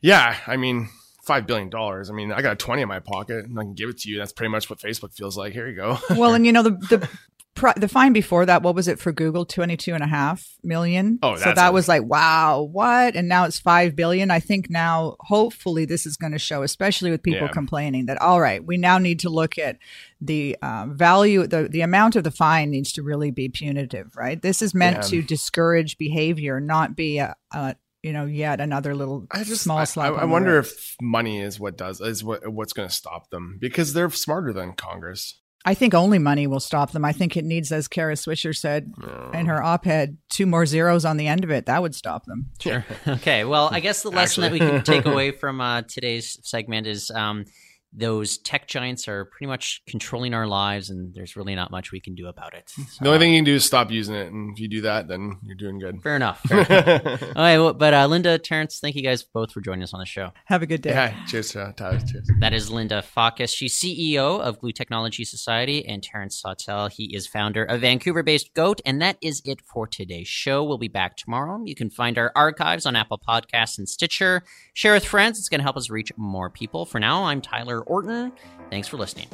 yeah, 0.00 0.36
I 0.46 0.56
mean 0.56 0.88
five 1.22 1.46
billion 1.46 1.68
dollars. 1.68 2.08
I 2.08 2.14
mean, 2.14 2.32
I 2.32 2.40
got 2.40 2.58
twenty 2.58 2.80
in 2.80 2.88
my 2.88 3.00
pocket 3.00 3.44
and 3.44 3.58
I 3.58 3.64
can 3.64 3.74
give 3.74 3.90
it 3.90 3.98
to 3.98 4.10
you. 4.10 4.18
That's 4.18 4.32
pretty 4.32 4.50
much 4.50 4.70
what 4.70 4.78
Facebook 4.78 5.12
feels 5.12 5.36
like. 5.36 5.52
Here 5.52 5.68
you 5.68 5.76
go. 5.76 5.98
well, 6.10 6.32
and 6.32 6.46
you 6.46 6.52
know 6.52 6.62
the 6.62 6.70
the 6.70 7.08
the 7.76 7.88
fine 7.88 8.12
before 8.12 8.46
that, 8.46 8.62
what 8.62 8.74
was 8.74 8.88
it 8.88 8.98
for 8.98 9.12
Google? 9.12 9.44
Twenty 9.44 9.76
two 9.76 9.94
and 9.94 10.02
a 10.02 10.06
half 10.06 10.46
million. 10.62 11.18
Oh, 11.22 11.36
so 11.36 11.52
that 11.52 11.72
was 11.72 11.88
like 11.88 12.02
wow, 12.04 12.62
what? 12.62 13.16
And 13.16 13.28
now 13.28 13.44
it's 13.44 13.58
five 13.58 13.94
billion. 13.96 14.30
I 14.30 14.40
think 14.40 14.70
now, 14.70 15.16
hopefully, 15.20 15.84
this 15.84 16.06
is 16.06 16.16
going 16.16 16.32
to 16.32 16.38
show, 16.38 16.62
especially 16.62 17.10
with 17.10 17.22
people 17.22 17.46
Yeah. 17.48 17.52
complaining 17.52 18.06
that 18.06 18.20
all 18.20 18.40
right, 18.40 18.64
we 18.64 18.76
now 18.76 18.98
need 18.98 19.20
to 19.20 19.28
look 19.30 19.58
at 19.58 19.78
the 20.20 20.56
um, 20.62 20.96
value, 20.96 21.46
the 21.46 21.68
the 21.68 21.80
amount 21.82 22.16
of 22.16 22.24
the 22.24 22.30
fine 22.30 22.70
needs 22.70 22.92
to 22.92 23.02
really 23.02 23.30
be 23.30 23.48
punitive, 23.48 24.16
right? 24.16 24.40
This 24.40 24.62
is 24.62 24.74
meant 24.74 24.96
Yeah. 24.96 25.02
to 25.02 25.22
discourage 25.22 25.98
behavior, 25.98 26.60
not 26.60 26.96
be 26.96 27.18
a, 27.18 27.36
a 27.52 27.76
you 28.02 28.12
know 28.12 28.26
yet 28.26 28.60
another 28.60 28.94
little 28.94 29.26
I 29.32 29.42
just 29.44 29.64
small 29.64 29.84
slap. 29.84 30.12
I, 30.12 30.14
on 30.14 30.20
I 30.20 30.24
wonder 30.24 30.58
if 30.58 30.96
money 31.02 31.40
is 31.40 31.58
what 31.58 31.76
does 31.76 32.00
is 32.00 32.22
what 32.22 32.46
what's 32.52 32.72
going 32.72 32.88
to 32.88 32.94
stop 32.94 33.30
them 33.30 33.58
because 33.60 33.92
they're 33.92 34.10
smarter 34.10 34.52
than 34.52 34.72
Congress. 34.74 35.40
I 35.64 35.74
think 35.74 35.92
only 35.92 36.18
money 36.18 36.46
will 36.46 36.60
stop 36.60 36.92
them. 36.92 37.04
I 37.04 37.12
think 37.12 37.36
it 37.36 37.44
needs, 37.44 37.72
as 37.72 37.88
Kara 37.88 38.14
Swisher 38.14 38.56
said 38.56 38.92
in 39.34 39.46
her 39.46 39.62
op-ed, 39.62 40.16
two 40.30 40.46
more 40.46 40.64
zeros 40.66 41.04
on 41.04 41.16
the 41.16 41.26
end 41.26 41.44
of 41.44 41.50
it. 41.50 41.66
That 41.66 41.82
would 41.82 41.94
stop 41.94 42.24
them. 42.26 42.50
Sure. 42.60 42.84
Okay. 43.06 43.44
Well, 43.44 43.68
I 43.72 43.80
guess 43.80 44.02
the 44.02 44.10
lesson 44.10 44.42
that 44.42 44.52
we 44.52 44.58
can 44.60 44.82
take 44.84 45.04
away 45.06 45.32
from 45.32 45.60
uh, 45.60 45.82
today's 45.82 46.38
segment 46.42 46.86
is 46.86 47.10
um, 47.10 47.44
those 47.92 48.38
tech 48.38 48.68
giants 48.68 49.08
are 49.08 49.24
pretty 49.24 49.46
much 49.46 49.82
controlling 49.88 50.34
our 50.34 50.46
lives, 50.46 50.90
and 50.90 51.14
there's 51.14 51.36
really 51.36 51.54
not 51.54 51.70
much 51.70 51.90
we 51.90 52.00
can 52.00 52.14
do 52.14 52.26
about 52.28 52.54
it. 52.54 52.68
So, 52.68 52.82
The 53.00 53.06
only 53.08 53.18
thing 53.18 53.32
you 53.32 53.38
can 53.38 53.44
do 53.44 53.54
is 53.54 53.64
stop 53.64 53.90
using 53.90 54.14
it, 54.14 54.30
and 54.32 54.52
if 54.52 54.60
you 54.60 54.68
do 54.68 54.82
that, 54.82 55.08
then 55.08 55.38
you're 55.44 55.56
doing 55.56 55.78
good. 55.78 56.02
Fair 56.02 56.16
enough. 56.16 56.40
Fair 56.46 56.60
enough. 56.60 57.22
All 57.22 57.28
right. 57.36 57.58
Well, 57.58 57.72
but 57.74 57.94
uh, 57.94 58.06
Linda, 58.06 58.38
Terrence, 58.38 58.78
thank 58.80 58.94
you 58.96 59.02
guys 59.02 59.22
both 59.22 59.52
for 59.52 59.60
joining 59.60 59.82
us 59.82 59.94
on 59.94 60.00
the 60.00 60.06
show. 60.06 60.30
Have 60.46 60.62
a 60.62 60.66
good 60.66 60.82
day. 60.82 60.90
Yeah, 60.90 61.14
cheers, 61.26 61.54
uh, 61.56 61.72
Tyler. 61.76 62.00
Cheers. 62.00 62.30
That 62.40 62.52
is 62.52 62.70
Linda 62.70 63.02
Focus. 63.02 63.52
She's 63.52 63.74
CEO 63.78 64.40
of 64.40 64.58
Glue 64.60 64.72
Technology 64.72 65.24
Society, 65.24 65.86
and 65.86 66.02
Terrence 66.02 66.40
Sawtell. 66.40 66.88
He 66.88 67.14
is 67.14 67.26
founder 67.26 67.64
of 67.64 67.80
Vancouver-based 67.80 68.54
Goat. 68.54 68.80
And 68.84 69.00
that 69.02 69.16
is 69.22 69.42
it 69.44 69.60
for 69.62 69.86
today's 69.86 70.28
show. 70.28 70.62
We'll 70.62 70.78
be 70.78 70.88
back 70.88 71.16
tomorrow. 71.16 71.62
You 71.64 71.74
can 71.74 71.90
find 71.90 72.18
our 72.18 72.32
archives 72.36 72.86
on 72.86 72.96
Apple 72.96 73.20
Podcasts 73.26 73.78
and 73.78 73.88
Stitcher. 73.88 74.42
Share 74.74 74.92
with 74.92 75.04
friends. 75.04 75.38
It's 75.38 75.48
going 75.48 75.60
to 75.60 75.64
help 75.64 75.76
us 75.76 75.90
reach 75.90 76.12
more 76.16 76.50
people. 76.50 76.84
For 76.84 77.00
now, 77.00 77.24
I'm 77.24 77.40
Orton. 77.82 78.32
Thanks 78.70 78.88
for 78.88 78.96
listening. 78.96 79.28